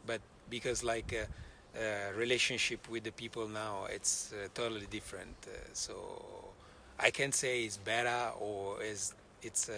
but 0.06 0.22
because 0.50 0.84
like 0.84 1.14
uh, 1.14 1.80
uh, 1.80 2.14
relationship 2.16 2.90
with 2.90 3.04
the 3.04 3.12
people 3.12 3.48
now, 3.48 3.86
it's 3.90 4.34
uh, 4.34 4.48
totally 4.54 4.88
different. 4.90 5.36
Uh, 5.48 5.58
so 5.74 5.94
I 7.00 7.12
can't 7.12 7.34
say 7.34 7.64
it's 7.64 7.78
better 7.78 8.32
or 8.40 8.82
is 8.84 9.14
it's 9.42 9.70
uh, 9.70 9.74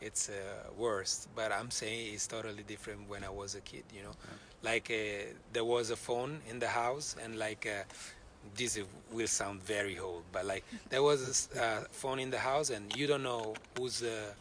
it's 0.00 0.28
uh, 0.30 0.70
worse, 0.78 1.28
but 1.34 1.52
I'm 1.52 1.70
saying 1.70 2.14
it's 2.14 2.26
totally 2.26 2.62
different 2.62 3.08
when 3.08 3.24
I 3.24 3.30
was 3.30 3.54
a 3.54 3.60
kid. 3.60 3.84
You 3.94 4.02
know, 4.04 4.16
like 4.62 4.90
uh, 4.90 5.32
there 5.52 5.64
was 5.64 5.90
a 5.90 5.96
phone 5.96 6.40
in 6.50 6.58
the 6.58 6.68
house, 6.68 7.16
and 7.22 7.38
like 7.38 7.66
uh, 7.66 7.84
this 8.56 8.78
will 9.12 9.26
sound 9.26 9.62
very 9.62 9.98
old, 9.98 10.24
but 10.32 10.44
like 10.46 10.64
there 10.88 11.02
was 11.02 11.50
a 11.56 11.62
uh, 11.62 11.80
phone 11.90 12.18
in 12.18 12.30
the 12.30 12.38
house, 12.38 12.70
and 12.70 12.92
you 12.96 13.06
don't 13.06 13.22
know 13.22 13.54
who's 13.74 14.02
uh, 14.02 14.32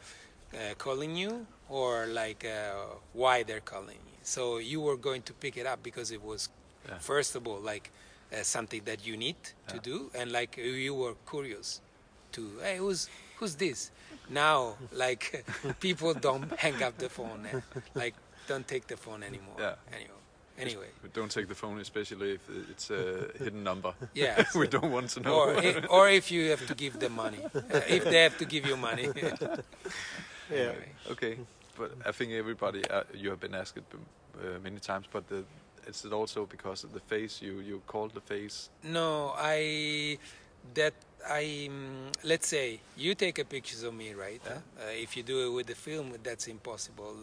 uh, 0.54 0.74
calling 0.78 1.16
you 1.16 1.46
or 1.70 2.08
like 2.08 2.46
uh, 2.46 2.74
why 3.14 3.44
they're 3.44 3.62
calling 3.62 3.98
you. 4.08 4.18
So 4.24 4.58
you 4.58 4.82
were 4.82 4.98
going 4.98 5.22
to 5.24 5.34
pick 5.34 5.58
it 5.58 5.66
up 5.66 5.84
because 5.84 6.12
it 6.12 6.22
was 6.24 6.50
Yeah. 6.88 6.98
first 7.00 7.36
of 7.36 7.46
all 7.48 7.60
like 7.60 7.92
uh, 8.32 8.44
something 8.44 8.84
that 8.86 9.06
you 9.06 9.18
need 9.18 9.36
to 9.68 9.80
do, 9.80 10.10
and 10.16 10.32
like 10.32 10.58
you 10.58 10.96
were 10.96 11.16
curious 11.30 11.82
to 12.32 12.42
hey 12.62 12.78
who's 12.78 13.10
who's 13.38 13.56
this 13.56 13.92
now 14.30 14.76
like 14.92 15.46
people 15.80 16.14
don't 16.14 16.52
hang 16.58 16.82
up 16.84 16.98
the 16.98 17.10
phone 17.10 17.46
and, 17.52 17.62
like 17.96 18.16
don't 18.48 18.68
take 18.68 18.86
the 18.88 18.98
phone 18.98 19.24
anymore 19.24 19.58
Yeah. 19.60 19.76
anyway 19.92 20.22
anyway 20.60 20.88
We 21.04 21.10
don't 21.13 21.32
take 21.32 21.48
the 21.48 21.56
phone, 21.56 21.80
especially 21.80 22.34
if 22.34 22.41
it's 22.72 22.89
a 22.91 23.04
hidden 23.43 23.63
number. 23.63 23.93
yeah 24.13 24.43
we 24.56 24.67
don't 24.67 24.91
want 24.91 25.10
to 25.15 25.19
know. 25.22 25.34
or 25.34 25.56
or 25.95 26.10
if 26.10 26.32
you 26.32 26.50
have 26.50 26.65
to 26.67 26.76
give 26.76 27.00
them 27.00 27.13
money 27.15 27.39
uh, 27.56 27.82
if 27.98 28.04
they 28.04 28.22
have 28.24 28.38
to 28.38 28.45
give 28.45 28.65
you 28.69 28.78
money 28.78 29.10
Yeah. 30.52 30.58
Anyway. 30.58 30.91
Okay, 31.12 31.38
but 31.78 31.91
I 32.10 32.12
think 32.12 32.32
everybody 32.32 32.82
uh, 32.89 33.04
you 33.13 33.30
have 33.30 33.39
been 33.39 33.54
asked 33.56 33.78
it 33.78 33.84
uh, 33.93 34.60
many 34.63 34.80
times, 34.80 35.06
but 35.12 35.28
the, 35.28 35.43
it's 35.88 36.04
also 36.06 36.45
because 36.45 36.84
of 36.84 36.91
the 36.91 37.00
face 37.00 37.39
you 37.45 37.60
you 37.69 37.82
called 37.86 38.13
the 38.13 38.22
face. 38.22 38.69
No, 38.84 39.34
I 39.38 40.17
that 40.74 40.93
I 41.41 41.43
mm, 41.69 42.10
let's 42.24 42.48
say 42.48 42.80
you 42.98 43.13
take 43.15 43.38
a 43.41 43.45
pictures 43.45 43.84
of 43.84 43.93
me, 43.93 44.13
right? 44.15 44.41
Yeah. 44.45 44.54
Uh, 44.82 45.04
if 45.06 45.15
you 45.15 45.24
do 45.24 45.38
it 45.48 45.52
with 45.58 45.67
the 45.67 45.76
film, 45.76 46.13
that's 46.24 46.48
impossible. 46.48 47.15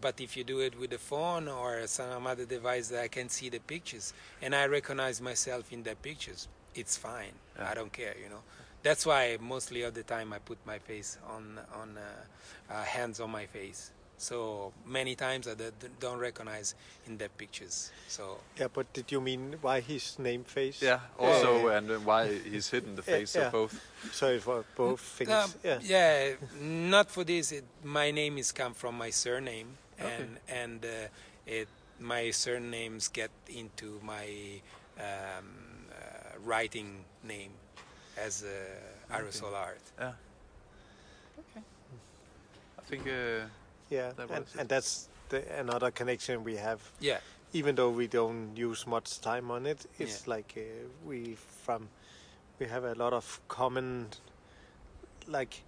But 0.00 0.20
if 0.20 0.36
you 0.36 0.44
do 0.44 0.60
it 0.60 0.78
with 0.78 0.90
the 0.90 0.98
phone 0.98 1.48
or 1.48 1.86
some 1.86 2.26
other 2.26 2.44
device 2.44 2.88
that 2.88 3.02
I 3.02 3.08
can 3.08 3.28
see 3.28 3.48
the 3.48 3.60
pictures 3.60 4.12
and 4.40 4.54
I 4.54 4.66
recognize 4.66 5.20
myself 5.20 5.72
in 5.72 5.82
the 5.82 5.94
pictures, 5.94 6.48
it's 6.74 6.96
fine. 6.96 7.32
Yeah. 7.56 7.70
I 7.70 7.74
don't 7.74 7.92
care, 7.92 8.14
you 8.22 8.28
know. 8.28 8.42
That's 8.82 9.06
why 9.06 9.38
mostly 9.40 9.82
of 9.82 9.94
the 9.94 10.02
time 10.02 10.32
I 10.32 10.38
put 10.38 10.58
my 10.66 10.78
face 10.78 11.18
on 11.28 11.60
on 11.80 11.96
uh, 11.96 12.72
uh, 12.72 12.82
hands 12.82 13.20
on 13.20 13.30
my 13.30 13.46
face. 13.46 13.92
So 14.22 14.72
many 14.86 15.16
times 15.16 15.48
I 15.48 15.54
d- 15.54 15.72
don't 15.98 16.20
recognize 16.20 16.76
in 17.08 17.18
the 17.18 17.28
pictures. 17.28 17.90
So 18.06 18.38
Yeah, 18.56 18.68
but 18.72 18.92
did 18.92 19.10
you 19.10 19.20
mean 19.20 19.56
why 19.60 19.80
his 19.80 20.16
name 20.16 20.44
face? 20.44 20.80
Yeah. 20.80 21.00
Also, 21.18 21.66
Yeah. 21.66 21.78
and 21.78 22.06
why 22.06 22.28
he's 22.38 22.70
hidden 22.70 22.94
the 22.94 23.02
face 23.02 23.34
yeah. 23.34 23.46
of 23.46 23.52
both. 23.52 23.74
Sorry 24.12 24.38
for 24.38 24.64
both 24.76 25.00
things. 25.00 25.30
Um, 25.30 25.50
yeah. 25.64 25.78
yeah, 25.82 26.34
not 26.60 27.10
for 27.10 27.24
this. 27.24 27.50
It, 27.50 27.64
my 27.82 28.12
name 28.12 28.38
is 28.38 28.52
come 28.52 28.74
from 28.74 28.96
my 28.96 29.10
surname, 29.10 29.76
Okay. 29.98 30.14
and 30.14 30.38
and 30.48 30.84
uh, 30.84 31.08
it 31.44 31.66
my 31.98 32.30
surnames 32.30 33.08
get 33.08 33.30
into 33.48 33.98
my 34.04 34.26
um, 34.98 35.46
uh, 35.90 36.38
writing 36.44 37.04
name 37.24 37.50
as 38.16 38.44
uh, 38.44 39.14
aerosol 39.16 39.52
art. 39.52 39.82
Yeah. 39.98 40.12
Okay. 41.40 41.64
I 42.78 42.82
think. 42.86 43.06
Uh, 43.08 43.50
Yeah, 43.92 44.12
That 44.16 44.30
and, 44.30 44.46
and 44.58 44.68
that's 44.68 45.08
the, 45.28 45.42
another 45.60 45.90
connection 45.90 46.44
we 46.44 46.56
have. 46.56 46.80
Yeah. 47.00 47.18
Even 47.52 47.74
though 47.74 47.90
we 47.90 48.06
don't 48.06 48.56
use 48.56 48.86
much 48.86 49.20
time 49.20 49.50
on 49.50 49.66
it, 49.66 49.84
it's 49.98 50.26
like 50.26 50.54
uh, 50.56 50.88
we 51.06 51.36
from 51.64 51.88
we 52.58 52.66
have 52.66 52.84
a 52.84 52.94
lot 52.94 53.12
of 53.12 53.40
common, 53.48 54.06
like 55.28 55.62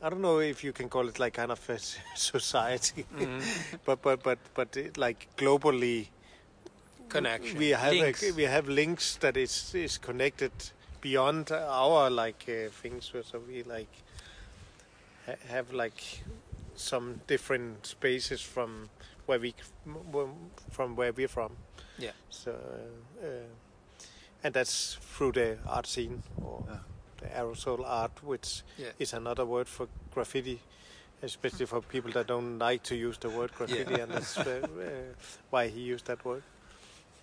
I 0.00 0.08
don't 0.10 0.20
know 0.20 0.38
if 0.38 0.62
you 0.62 0.72
can 0.72 0.88
call 0.88 1.08
it 1.08 1.18
like 1.18 1.34
kind 1.34 1.50
of 1.50 1.68
a 1.70 1.78
society, 2.16 3.04
Mhm. 3.16 3.42
but 3.84 4.00
but 4.02 4.22
but 4.22 4.38
but 4.54 4.76
it, 4.76 4.96
like 4.96 5.26
globally 5.36 6.06
Connection. 7.08 7.58
we 7.58 7.70
have 7.70 7.92
links. 7.94 8.22
A, 8.22 8.32
we 8.32 8.44
have 8.44 8.68
links 8.68 9.16
that 9.16 9.36
is 9.36 9.74
is 9.74 9.98
connected 9.98 10.52
beyond 11.00 11.50
our 11.50 12.10
like 12.10 12.44
uh, 12.48 12.70
things 12.82 13.06
so 13.12 13.22
so 13.22 13.40
we 13.48 13.62
like 13.64 13.90
ha- 15.26 15.40
have 15.48 15.72
like 15.72 16.22
some 16.78 17.20
different 17.26 17.86
spaces 17.86 18.40
from 18.40 18.88
where 19.26 19.38
we 19.40 19.54
from 20.70 20.96
where 20.96 21.12
we're 21.12 21.28
from 21.28 21.56
Yeah. 21.98 22.12
so 22.30 22.50
uh, 22.52 23.26
uh, 23.26 23.28
and 24.44 24.54
that's 24.54 24.94
through 25.00 25.32
the 25.32 25.58
art 25.66 25.86
scene 25.86 26.22
or 26.42 26.62
Yeah. 26.68 26.78
the 27.20 27.26
aerosol 27.26 27.84
art 27.84 28.22
which 28.22 28.62
Yeah. 28.78 28.92
is 28.98 29.12
another 29.14 29.44
word 29.44 29.68
for 29.68 29.88
graffiti 30.14 30.60
especially 31.22 31.66
for 31.66 31.80
people 31.82 32.12
that 32.12 32.26
don't 32.28 32.58
like 32.60 32.82
to 32.84 32.94
use 32.94 33.18
the 33.18 33.28
word 33.28 33.50
graffiti 33.54 34.00
and 34.00 34.12
that's 34.12 34.38
uh, 34.38 34.60
uh, 34.62 35.14
why 35.50 35.68
he 35.68 35.80
used 35.80 36.06
that 36.06 36.24
word 36.24 36.42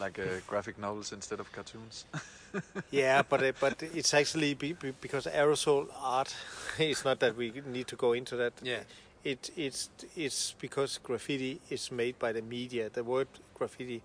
like 0.00 0.18
uh, 0.18 0.40
graphic 0.46 0.78
novels 0.78 1.12
instead 1.12 1.40
of 1.40 1.52
cartoons. 1.52 2.04
yeah, 2.90 3.22
but 3.22 3.42
uh, 3.42 3.52
but 3.60 3.82
it's 3.82 4.14
actually 4.14 4.54
be, 4.54 4.72
be, 4.72 4.92
because 5.00 5.26
aerosol 5.26 5.86
art. 6.00 6.34
it's 6.78 7.04
not 7.04 7.20
that 7.20 7.36
we 7.36 7.52
need 7.66 7.86
to 7.86 7.96
go 7.96 8.12
into 8.12 8.36
that. 8.36 8.52
Yeah. 8.62 8.80
It 9.22 9.50
it's 9.56 9.90
it's 10.16 10.54
because 10.58 10.98
graffiti 10.98 11.60
is 11.68 11.92
made 11.92 12.18
by 12.18 12.32
the 12.32 12.42
media. 12.42 12.88
The 12.88 13.04
word 13.04 13.28
graffiti 13.54 14.02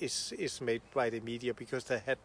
is 0.00 0.32
is 0.38 0.60
made 0.60 0.82
by 0.94 1.10
the 1.10 1.20
media 1.20 1.52
because 1.52 1.84
they 1.84 2.00
had 2.06 2.18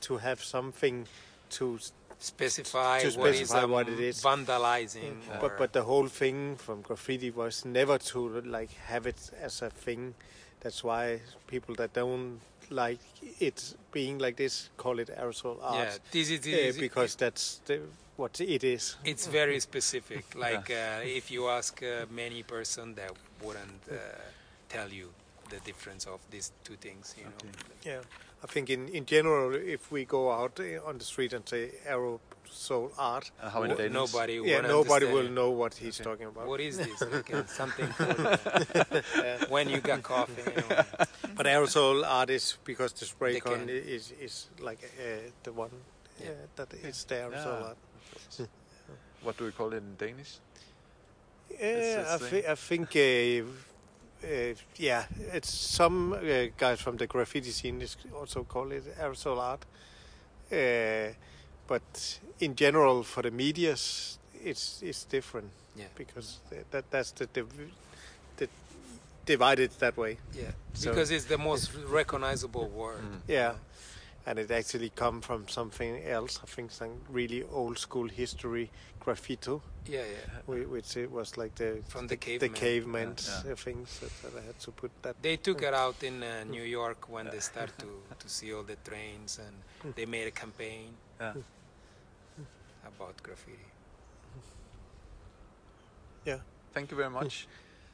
to 0.00 0.16
have 0.16 0.42
something 0.42 1.06
to. 1.50 1.78
Specify, 2.18 3.00
To 3.00 3.18
what 3.18 3.28
is 3.28 3.36
specify 3.36 3.64
um, 3.64 3.70
what 3.72 3.88
it 3.90 4.00
is. 4.00 4.22
vandalizing. 4.22 5.16
Yeah. 5.28 5.38
But 5.38 5.58
but 5.58 5.72
the 5.74 5.82
whole 5.82 6.08
thing 6.08 6.56
from 6.56 6.80
graffiti 6.80 7.30
was 7.30 7.66
never 7.66 7.98
to 7.98 8.40
like 8.40 8.72
have 8.86 9.06
it 9.06 9.30
as 9.42 9.60
a 9.60 9.68
thing. 9.68 10.14
That's 10.66 10.82
why 10.82 11.20
people 11.46 11.76
that 11.76 11.92
don't 11.92 12.40
like 12.70 12.98
it 13.38 13.76
being 13.92 14.18
like 14.18 14.34
this 14.36 14.68
call 14.76 14.98
it 14.98 15.08
aerosol 15.16 15.58
art. 15.62 15.76
yeah, 15.78 15.98
this 16.10 16.28
is, 16.30 16.40
Uh, 16.40 16.50
this 16.50 16.74
is- 16.74 16.80
because 16.80 17.14
that's 17.14 17.60
the, 17.66 17.82
what 18.16 18.40
it 18.40 18.64
is. 18.64 18.96
it's 19.04 19.28
very 19.28 19.60
specific. 19.60 20.24
Like 20.48 20.68
uh, 20.70 21.18
if 21.18 21.30
you 21.30 21.46
ask 21.48 21.80
uh, 21.82 22.06
many 22.10 22.42
person, 22.42 22.94
that 22.96 23.12
wouldn't 23.44 23.82
uh, 23.88 23.94
tell 24.68 24.88
you 24.90 25.08
the 25.50 25.60
difference 25.60 26.04
of 26.10 26.18
these 26.32 26.50
two 26.64 26.76
things. 26.76 27.14
You 27.16 27.26
know. 27.26 27.50
Yeah, 27.84 28.00
I 28.44 28.46
think 28.46 28.70
in, 28.70 28.88
in 28.88 29.06
general, 29.06 29.54
if 29.54 29.90
we 29.90 30.04
go 30.04 30.30
out 30.30 30.60
uh, 30.60 30.86
on 30.88 30.98
the 30.98 31.04
street 31.04 31.32
and 31.32 31.48
say 31.48 31.70
aerosol 31.88 32.90
art, 32.98 33.30
Uh, 33.42 33.50
how 33.50 33.62
in 33.64 33.70
Wo- 33.70 33.88
Nobody. 33.88 34.34
yeah, 34.34 34.60
nobody 34.60 35.06
understand. 35.06 35.12
will 35.14 35.30
know 35.30 35.50
what 35.50 35.74
he's 35.74 36.00
Okay. 36.00 36.10
talking 36.10 36.26
about. 36.26 36.46
What 36.46 36.60
is 36.60 36.76
this? 36.76 37.02
Okay, 37.20 37.42
something 37.46 37.88
for 37.92 38.04
uh, 38.04 39.46
when 39.48 39.68
you 39.68 39.80
got 39.80 40.02
coffee. 40.02 40.42
You 40.56 40.62
know. 40.68 40.84
But 41.36 41.46
aerosol 41.46 42.04
art 42.06 42.30
is 42.30 42.58
because 42.64 42.92
the 42.92 43.04
spray 43.06 43.32
They 43.32 43.40
con 43.40 43.58
can. 43.66 43.68
is 43.68 44.12
is 44.20 44.48
like 44.60 44.78
uh, 44.84 45.30
the 45.42 45.52
one 45.52 45.70
Yeah. 46.20 46.30
uh, 46.30 46.46
that 46.56 46.72
is 46.74 47.04
the 47.04 47.14
aerosol 47.14 47.60
Yeah. 47.60 47.66
art. 47.68 47.78
What 49.22 49.36
do 49.38 49.44
we 49.44 49.50
call 49.52 49.72
it 49.72 49.78
in 49.82 49.96
Danish? 49.96 50.38
Yeah, 51.50 51.58
It's 51.68 52.10
I, 52.10 52.14
a 52.14 52.18
thi- 52.18 52.46
I 52.52 52.54
think, 52.54 52.94
uh, 54.24 54.54
yeah, 54.76 55.04
it's 55.32 55.50
some 55.52 56.12
uh, 56.14 56.18
guys 56.56 56.80
from 56.80 56.96
the 56.96 57.06
graffiti 57.06 57.50
scene 57.50 57.82
is 57.82 57.96
also 58.14 58.44
call 58.44 58.72
it 58.72 58.84
aerosol 58.98 59.38
art. 59.38 59.64
Uh, 60.52 61.12
but 61.66 62.20
in 62.40 62.54
general, 62.54 63.02
for 63.02 63.22
the 63.22 63.30
medias, 63.30 64.18
it's 64.44 64.80
it's 64.82 65.04
different 65.04 65.50
Yeah. 65.76 65.86
because 65.96 66.38
th- 66.50 66.64
that 66.70 66.84
that's 66.90 67.10
the, 67.12 67.26
div- 67.26 67.72
the 68.36 68.48
divided 69.26 69.70
that 69.78 69.96
way. 69.96 70.18
Yeah, 70.34 70.52
So- 70.74 70.90
because 70.90 71.10
it's 71.10 71.24
the 71.26 71.38
most 71.38 71.70
recognizable 71.90 72.68
word. 72.68 73.00
Mm. 73.02 73.20
Yeah, 73.28 73.54
and 74.26 74.38
it 74.38 74.50
actually 74.50 74.90
come 74.90 75.20
from 75.20 75.46
something 75.48 76.02
else. 76.04 76.40
I 76.42 76.46
think 76.46 76.72
some 76.72 77.00
really 77.08 77.44
old 77.52 77.78
school 77.78 78.08
history 78.08 78.70
graffito, 79.00 79.60
Yeah, 79.86 80.00
yeah. 80.00 80.40
whi- 80.46 80.66
which 80.66 80.96
it 80.96 81.10
was 81.10 81.36
like 81.36 81.54
the 81.54 81.82
From 81.88 82.08
the 82.08 82.16
the 82.16 82.48
cavemen. 82.48 82.54
caveman 82.54 83.14
Yeah. 83.44 83.52
uh, 83.52 83.56
things 83.56 84.00
that, 84.00 84.10
that 84.22 84.42
I 84.42 84.46
had 84.46 84.58
to 84.60 84.72
put 84.72 84.90
that. 85.02 85.14
They 85.22 85.36
took 85.36 85.62
it 85.62 85.72
mm. 85.72 85.84
out 85.84 86.02
in 86.02 86.22
uh, 86.22 86.26
mm. 86.26 86.50
New 86.50 86.64
York 86.64 87.08
when 87.08 87.30
they 87.30 87.40
start 87.40 87.70
to, 87.82 87.86
to 88.18 88.28
see 88.28 88.52
all 88.52 88.64
the 88.64 88.76
trains, 88.84 89.38
and 89.38 89.56
mm. 89.84 89.94
they 89.94 90.06
made 90.06 90.26
a 90.26 90.32
campaign 90.32 90.88
Yeah. 91.20 91.34
about 92.84 93.22
graffiti. 93.22 93.70
Yeah. 96.24 96.40
Thank 96.74 96.90
you 96.90 96.96
very 96.96 97.10
much. 97.10 97.46